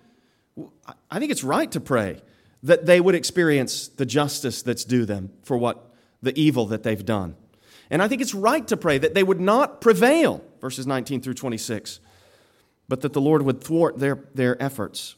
I 1.09 1.17
think 1.17 1.31
it's 1.31 1.45
right 1.45 1.71
to 1.71 1.79
pray 1.79 2.21
that 2.61 2.85
they 2.85 2.99
would 2.99 3.15
experience 3.15 3.87
the 3.87 4.05
justice 4.05 4.61
that's 4.61 4.83
due 4.83 5.05
them 5.05 5.31
for 5.43 5.57
what 5.57 5.93
the 6.21 6.37
evil 6.37 6.65
that 6.65 6.83
they've 6.83 7.05
done. 7.05 7.37
And 7.89 8.01
I 8.01 8.09
think 8.09 8.21
it's 8.21 8.33
right 8.33 8.67
to 8.67 8.75
pray 8.75 8.97
that 8.97 9.13
they 9.13 9.23
would 9.23 9.39
not 9.39 9.79
prevail, 9.79 10.43
verses 10.59 10.85
19 10.85 11.21
through 11.21 11.35
26, 11.35 12.01
but 12.89 12.99
that 12.99 13.13
the 13.13 13.21
Lord 13.21 13.43
would 13.43 13.63
thwart 13.63 13.99
their, 13.99 14.25
their 14.33 14.61
efforts. 14.61 15.15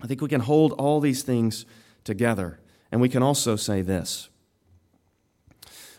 I 0.00 0.06
think 0.06 0.22
we 0.22 0.30
can 0.30 0.40
hold 0.40 0.72
all 0.72 1.00
these 1.00 1.22
things 1.22 1.66
together. 2.04 2.58
And 2.90 3.02
we 3.02 3.10
can 3.10 3.22
also 3.22 3.54
say 3.54 3.82
this. 3.82 4.30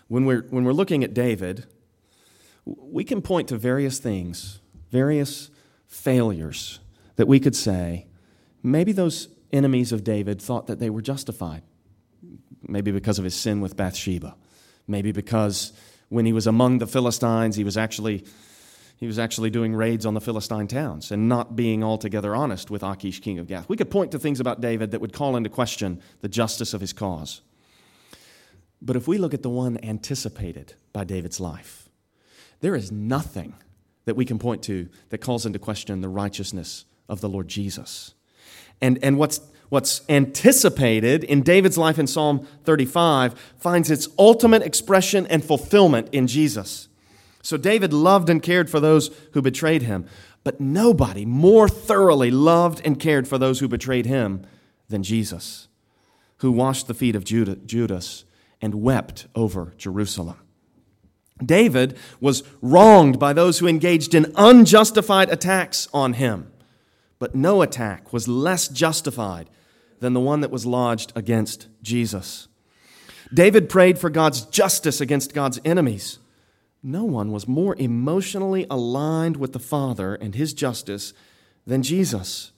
When 0.08 0.26
we're, 0.26 0.48
when 0.50 0.64
we're 0.64 0.74
looking 0.74 1.04
at 1.04 1.14
David, 1.14 1.68
we 2.78 3.04
can 3.04 3.22
point 3.22 3.48
to 3.50 3.58
various 3.58 4.00
things, 4.00 4.60
various 4.92 5.50
failures 5.88 6.80
that 7.16 7.28
we 7.28 7.40
could 7.40 7.56
say 7.56 8.08
Maybe 8.64 8.92
those 8.92 9.30
enemies 9.52 9.92
of 9.92 10.04
David 10.04 10.42
thought 10.42 10.68
that 10.68 10.80
they 10.80 10.90
were 10.90 11.02
justified. 11.02 11.64
Maybe 12.68 12.92
because 12.92 13.18
of 13.18 13.24
his 13.24 13.36
sin 13.36 13.62
with 13.62 13.78
Bathsheba. 13.78 14.36
Maybe 14.88 15.12
because 15.12 15.72
when 16.10 16.26
he 16.26 16.34
was 16.34 16.48
among 16.48 16.80
the 16.80 16.88
Philistines, 16.88 17.56
he 17.56 17.64
was 17.64 17.78
actually 17.78 18.26
he 18.98 19.08
was 19.08 19.18
actually 19.18 19.50
doing 19.50 19.74
raids 19.74 20.06
on 20.06 20.14
the 20.14 20.20
Philistine 20.20 20.68
towns 20.68 21.10
and 21.10 21.30
not 21.30 21.56
being 21.56 21.86
altogether 21.86 22.36
honest 22.36 22.70
with 22.70 22.84
Achish, 22.84 23.22
king 23.22 23.40
of 23.40 23.48
Gath. 23.48 23.70
We 23.70 23.78
could 23.78 23.90
point 23.90 24.12
to 24.12 24.20
things 24.20 24.42
about 24.42 24.60
David 24.60 24.92
that 24.92 25.00
would 25.00 25.14
call 25.14 25.38
into 25.38 25.50
question 25.50 26.02
the 26.20 26.28
justice 26.28 26.74
of 26.74 26.82
his 26.82 26.92
cause. 26.92 27.40
But 28.82 28.98
if 28.98 29.08
we 29.08 29.18
look 29.18 29.34
at 29.34 29.42
the 29.42 29.50
one 29.50 29.80
anticipated 29.84 30.74
by 30.92 31.06
David's 31.06 31.40
life, 31.40 31.89
there 32.62 32.76
is 32.76 32.92
nothing 32.92 33.56
that 34.06 34.16
we 34.16 34.26
can 34.26 34.40
point 34.40 34.64
to 34.64 34.90
that 35.10 35.20
calls 35.20 35.46
into 35.46 35.60
question 35.60 36.02
the 36.02 36.10
righteousness 36.10 36.86
of 37.08 37.22
the 37.22 37.30
Lord 37.30 37.48
Jesus. 37.48 38.14
And, 38.82 38.98
and 39.04 39.18
what's, 39.18 39.42
what's 39.70 40.02
anticipated 40.10 41.24
in 41.24 41.42
David's 41.42 41.78
life 41.78 42.00
in 42.00 42.08
Psalm 42.08 42.48
35 42.64 43.40
finds 43.58 43.92
its 43.92 44.08
ultimate 44.18 44.62
expression 44.62 45.28
and 45.28 45.44
fulfillment 45.44 46.10
in 46.12 46.28
Jesus. 46.28 46.88
So 47.42 47.58
David 47.58 47.94
loved 47.94 48.30
and 48.30 48.42
cared 48.42 48.70
for 48.70 48.80
those 48.80 49.12
who 49.34 49.42
betrayed 49.42 49.84
him, 49.84 50.06
but 50.44 50.60
nobody 50.60 51.26
more 51.26 51.70
thoroughly 51.70 52.32
loved 52.32 52.82
and 52.86 53.00
cared 53.00 53.28
for 53.28 53.38
those 53.38 53.60
who 53.60 53.68
betrayed 53.68 54.06
him 54.06 54.46
than 54.90 55.04
Jesus, 55.04 55.68
who 56.38 56.52
washed 56.52 56.88
the 56.88 56.94
feet 56.94 57.16
of 57.16 57.24
Judas 57.24 58.26
and 58.62 58.76
wept 58.76 59.28
over 59.36 59.74
Jerusalem. 59.78 60.38
David 61.44 61.98
was 62.20 62.44
wronged 62.62 63.20
by 63.20 63.34
those 63.34 63.60
who 63.60 63.68
engaged 63.68 64.14
in 64.14 64.32
unjustified 64.36 65.30
attacks 65.30 65.88
on 65.94 66.14
him. 66.14 66.52
But 67.18 67.36
no 67.36 67.62
attack 67.62 68.14
was 68.14 68.28
less 68.28 68.68
justified 68.68 69.50
than 70.00 70.14
the 70.14 70.20
one 70.20 70.42
that 70.42 70.52
was 70.52 70.66
lodged 70.66 71.12
against 71.16 71.68
Jesus. 71.82 72.48
David 73.34 73.70
prayed 73.70 74.00
for 74.00 74.10
God's 74.10 74.42
justice 74.42 75.02
against 75.02 75.34
God's 75.34 75.60
enemies. 75.64 76.20
No 76.82 77.04
one 77.04 77.32
was 77.32 77.48
more 77.48 77.76
emotionally 77.78 78.66
aligned 78.70 79.38
with 79.38 79.54
the 79.54 79.60
Father 79.60 80.16
and 80.16 80.34
his 80.34 80.54
justice 80.54 81.14
than 81.68 81.84
Jesus. 81.84 82.52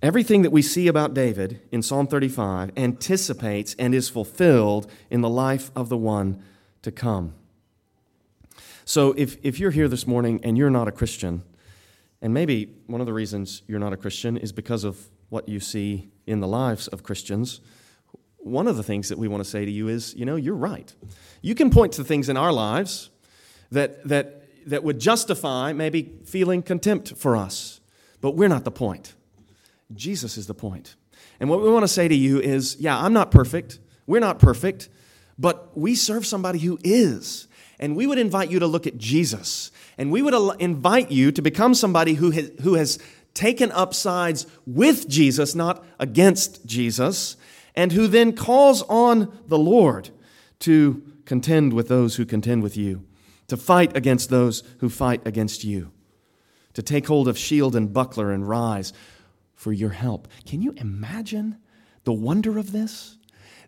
Everything 0.00 0.42
that 0.42 0.50
we 0.50 0.62
see 0.62 0.86
about 0.86 1.12
David 1.12 1.60
in 1.72 1.82
Psalm 1.82 2.06
35 2.06 2.70
anticipates 2.76 3.74
and 3.80 3.94
is 3.94 4.08
fulfilled 4.08 4.88
in 5.10 5.22
the 5.22 5.28
life 5.28 5.72
of 5.74 5.88
the 5.88 5.96
one 5.96 6.40
to 6.82 6.92
come. 6.92 7.34
So 8.84 9.12
if, 9.16 9.36
if 9.42 9.58
you're 9.58 9.72
here 9.72 9.88
this 9.88 10.06
morning 10.06 10.40
and 10.44 10.56
you're 10.56 10.70
not 10.70 10.86
a 10.86 10.92
Christian, 10.92 11.42
and 12.22 12.32
maybe 12.32 12.76
one 12.86 13.00
of 13.00 13.08
the 13.08 13.12
reasons 13.12 13.62
you're 13.66 13.80
not 13.80 13.92
a 13.92 13.96
Christian 13.96 14.36
is 14.36 14.52
because 14.52 14.84
of 14.84 15.08
what 15.30 15.48
you 15.48 15.58
see 15.58 16.10
in 16.26 16.38
the 16.38 16.46
lives 16.46 16.86
of 16.88 17.02
Christians, 17.02 17.60
one 18.38 18.68
of 18.68 18.76
the 18.76 18.84
things 18.84 19.08
that 19.08 19.18
we 19.18 19.26
want 19.26 19.42
to 19.42 19.50
say 19.50 19.64
to 19.64 19.70
you 19.70 19.88
is, 19.88 20.14
you 20.14 20.24
know, 20.24 20.36
you're 20.36 20.54
right. 20.54 20.94
You 21.42 21.56
can 21.56 21.70
point 21.70 21.92
to 21.94 22.04
things 22.04 22.28
in 22.28 22.36
our 22.36 22.52
lives 22.52 23.10
that, 23.72 24.06
that, 24.06 24.44
that 24.66 24.84
would 24.84 25.00
justify 25.00 25.72
maybe 25.72 26.12
feeling 26.24 26.62
contempt 26.62 27.16
for 27.16 27.36
us, 27.36 27.80
but 28.20 28.36
we're 28.36 28.48
not 28.48 28.64
the 28.64 28.70
point. 28.70 29.14
Jesus 29.94 30.36
is 30.36 30.46
the 30.46 30.54
point. 30.54 30.96
And 31.40 31.48
what 31.48 31.62
we 31.62 31.70
want 31.70 31.84
to 31.84 31.88
say 31.88 32.08
to 32.08 32.14
you 32.14 32.40
is, 32.40 32.76
yeah, 32.78 32.98
I'm 32.98 33.12
not 33.12 33.30
perfect. 33.30 33.78
We're 34.06 34.20
not 34.20 34.38
perfect, 34.38 34.88
but 35.38 35.76
we 35.76 35.94
serve 35.94 36.26
somebody 36.26 36.58
who 36.58 36.78
is. 36.82 37.46
And 37.78 37.96
we 37.96 38.06
would 38.06 38.18
invite 38.18 38.50
you 38.50 38.58
to 38.58 38.66
look 38.66 38.86
at 38.86 38.98
Jesus. 38.98 39.70
And 39.96 40.10
we 40.10 40.22
would 40.22 40.34
invite 40.60 41.10
you 41.10 41.30
to 41.32 41.42
become 41.42 41.74
somebody 41.74 42.14
who 42.14 42.30
has, 42.30 42.50
who 42.62 42.74
has 42.74 42.98
taken 43.34 43.70
up 43.72 43.94
sides 43.94 44.46
with 44.66 45.08
Jesus, 45.08 45.54
not 45.54 45.84
against 45.98 46.66
Jesus, 46.66 47.36
and 47.76 47.92
who 47.92 48.08
then 48.08 48.32
calls 48.32 48.82
on 48.82 49.38
the 49.46 49.58
Lord 49.58 50.10
to 50.60 51.02
contend 51.24 51.72
with 51.72 51.88
those 51.88 52.16
who 52.16 52.24
contend 52.24 52.62
with 52.62 52.76
you, 52.76 53.04
to 53.46 53.56
fight 53.56 53.96
against 53.96 54.30
those 54.30 54.64
who 54.78 54.88
fight 54.88 55.24
against 55.24 55.62
you, 55.62 55.92
to 56.72 56.82
take 56.82 57.06
hold 57.06 57.28
of 57.28 57.38
shield 57.38 57.76
and 57.76 57.92
buckler 57.92 58.32
and 58.32 58.48
rise 58.48 58.92
for 59.58 59.72
your 59.72 59.90
help. 59.90 60.28
Can 60.46 60.62
you 60.62 60.72
imagine 60.76 61.58
the 62.04 62.12
wonder 62.12 62.58
of 62.58 62.70
this? 62.70 63.18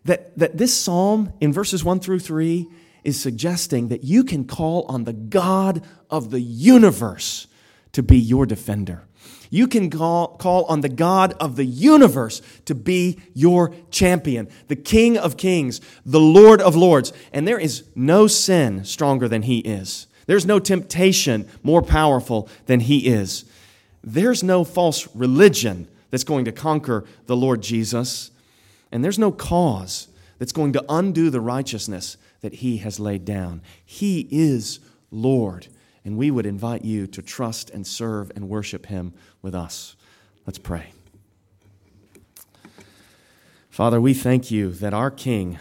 That, 0.05 0.35
that 0.39 0.57
this 0.57 0.73
psalm 0.73 1.33
in 1.41 1.51
verses 1.51 1.83
1 1.83 1.99
through 1.99 2.19
3 2.19 2.65
is 3.03 3.19
suggesting 3.19 3.89
that 3.89 4.05
you 4.05 4.23
can 4.23 4.45
call 4.45 4.85
on 4.87 5.03
the 5.03 5.11
God 5.11 5.83
of 6.09 6.31
the 6.31 6.39
universe 6.39 7.47
to 7.91 8.01
be 8.01 8.17
your 8.17 8.45
defender. 8.45 9.03
You 9.49 9.67
can 9.67 9.89
call, 9.89 10.37
call 10.37 10.63
on 10.65 10.79
the 10.79 10.87
God 10.87 11.33
of 11.41 11.57
the 11.57 11.65
universe 11.65 12.41
to 12.65 12.73
be 12.73 13.19
your 13.33 13.75
champion, 13.91 14.47
the 14.69 14.77
King 14.77 15.17
of 15.17 15.35
kings, 15.35 15.81
the 16.05 16.21
Lord 16.21 16.61
of 16.61 16.73
lords. 16.73 17.11
And 17.33 17.45
there 17.45 17.59
is 17.59 17.83
no 17.95 18.27
sin 18.27 18.85
stronger 18.85 19.27
than 19.27 19.41
He 19.41 19.59
is. 19.59 20.07
There's 20.25 20.45
no 20.45 20.59
temptation 20.59 21.49
more 21.63 21.81
powerful 21.81 22.47
than 22.67 22.79
He 22.79 23.07
is. 23.07 23.43
There's 24.03 24.43
no 24.43 24.63
false 24.63 25.07
religion 25.15 25.87
that's 26.09 26.23
going 26.23 26.45
to 26.45 26.51
conquer 26.51 27.05
the 27.25 27.35
Lord 27.35 27.61
Jesus. 27.61 28.31
And 28.91 29.03
there's 29.03 29.19
no 29.19 29.31
cause 29.31 30.07
that's 30.37 30.51
going 30.51 30.73
to 30.73 30.85
undo 30.89 31.29
the 31.29 31.41
righteousness 31.41 32.17
that 32.41 32.55
He 32.55 32.77
has 32.77 32.99
laid 32.99 33.25
down. 33.25 33.61
He 33.85 34.27
is 34.31 34.79
Lord, 35.11 35.67
and 36.03 36.17
we 36.17 36.31
would 36.31 36.45
invite 36.45 36.83
you 36.83 37.05
to 37.07 37.21
trust 37.21 37.69
and 37.69 37.85
serve 37.85 38.31
and 38.35 38.49
worship 38.49 38.87
Him 38.87 39.13
with 39.41 39.53
us. 39.53 39.95
Let's 40.45 40.57
pray. 40.57 40.93
Father, 43.69 44.01
we 44.01 44.13
thank 44.13 44.51
you 44.51 44.71
that 44.71 44.93
our 44.93 45.11
King 45.11 45.59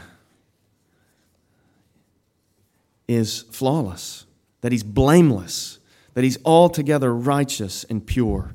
is 3.07 3.43
flawless, 3.51 4.25
that 4.63 4.73
He's 4.73 4.83
blameless, 4.83 5.80
that 6.15 6.25
He's 6.25 6.39
altogether 6.45 7.15
righteous 7.15 7.85
and 7.85 8.07
pure. 8.07 8.55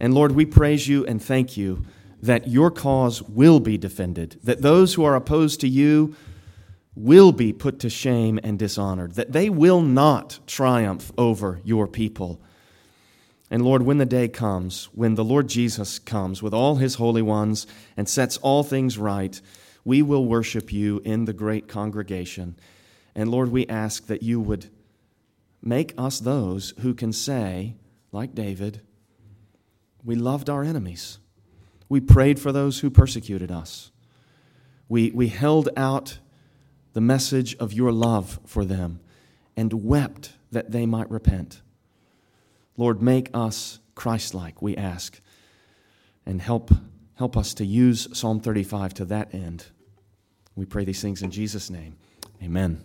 And 0.00 0.14
Lord, 0.14 0.32
we 0.32 0.46
praise 0.46 0.86
you 0.88 1.04
and 1.06 1.22
thank 1.22 1.56
you 1.56 1.84
that 2.22 2.48
your 2.48 2.70
cause 2.70 3.22
will 3.22 3.60
be 3.60 3.78
defended, 3.78 4.38
that 4.42 4.62
those 4.62 4.94
who 4.94 5.04
are 5.04 5.14
opposed 5.14 5.60
to 5.60 5.68
you 5.68 6.14
will 6.94 7.30
be 7.30 7.52
put 7.52 7.78
to 7.78 7.88
shame 7.88 8.40
and 8.42 8.58
dishonored, 8.58 9.14
that 9.14 9.32
they 9.32 9.48
will 9.48 9.80
not 9.80 10.40
triumph 10.46 11.12
over 11.16 11.60
your 11.64 11.86
people. 11.86 12.40
And 13.50 13.64
Lord, 13.64 13.82
when 13.82 13.98
the 13.98 14.06
day 14.06 14.28
comes, 14.28 14.86
when 14.92 15.14
the 15.14 15.24
Lord 15.24 15.48
Jesus 15.48 15.98
comes 15.98 16.42
with 16.42 16.52
all 16.52 16.76
his 16.76 16.96
holy 16.96 17.22
ones 17.22 17.66
and 17.96 18.08
sets 18.08 18.36
all 18.38 18.62
things 18.62 18.98
right, 18.98 19.40
we 19.84 20.02
will 20.02 20.26
worship 20.26 20.72
you 20.72 21.00
in 21.04 21.24
the 21.24 21.32
great 21.32 21.68
congregation. 21.68 22.56
And 23.14 23.30
Lord, 23.30 23.50
we 23.50 23.66
ask 23.68 24.06
that 24.08 24.22
you 24.22 24.40
would 24.40 24.68
make 25.62 25.94
us 25.98 26.20
those 26.20 26.74
who 26.80 26.94
can 26.94 27.12
say, 27.12 27.76
like 28.12 28.34
David, 28.34 28.80
we 30.04 30.14
loved 30.14 30.48
our 30.48 30.62
enemies. 30.62 31.18
We 31.88 32.00
prayed 32.00 32.38
for 32.38 32.52
those 32.52 32.80
who 32.80 32.90
persecuted 32.90 33.50
us. 33.50 33.90
We, 34.88 35.10
we 35.10 35.28
held 35.28 35.68
out 35.76 36.18
the 36.92 37.00
message 37.00 37.56
of 37.56 37.72
your 37.72 37.92
love 37.92 38.40
for 38.46 38.64
them 38.64 39.00
and 39.56 39.84
wept 39.84 40.32
that 40.50 40.72
they 40.72 40.86
might 40.86 41.10
repent. 41.10 41.60
Lord, 42.76 43.02
make 43.02 43.30
us 43.34 43.80
Christ 43.94 44.34
like, 44.34 44.62
we 44.62 44.76
ask, 44.76 45.20
and 46.24 46.40
help, 46.40 46.70
help 47.14 47.36
us 47.36 47.54
to 47.54 47.66
use 47.66 48.08
Psalm 48.12 48.40
35 48.40 48.94
to 48.94 49.04
that 49.06 49.34
end. 49.34 49.66
We 50.54 50.64
pray 50.64 50.84
these 50.84 51.02
things 51.02 51.22
in 51.22 51.30
Jesus' 51.30 51.70
name. 51.70 51.96
Amen. 52.42 52.82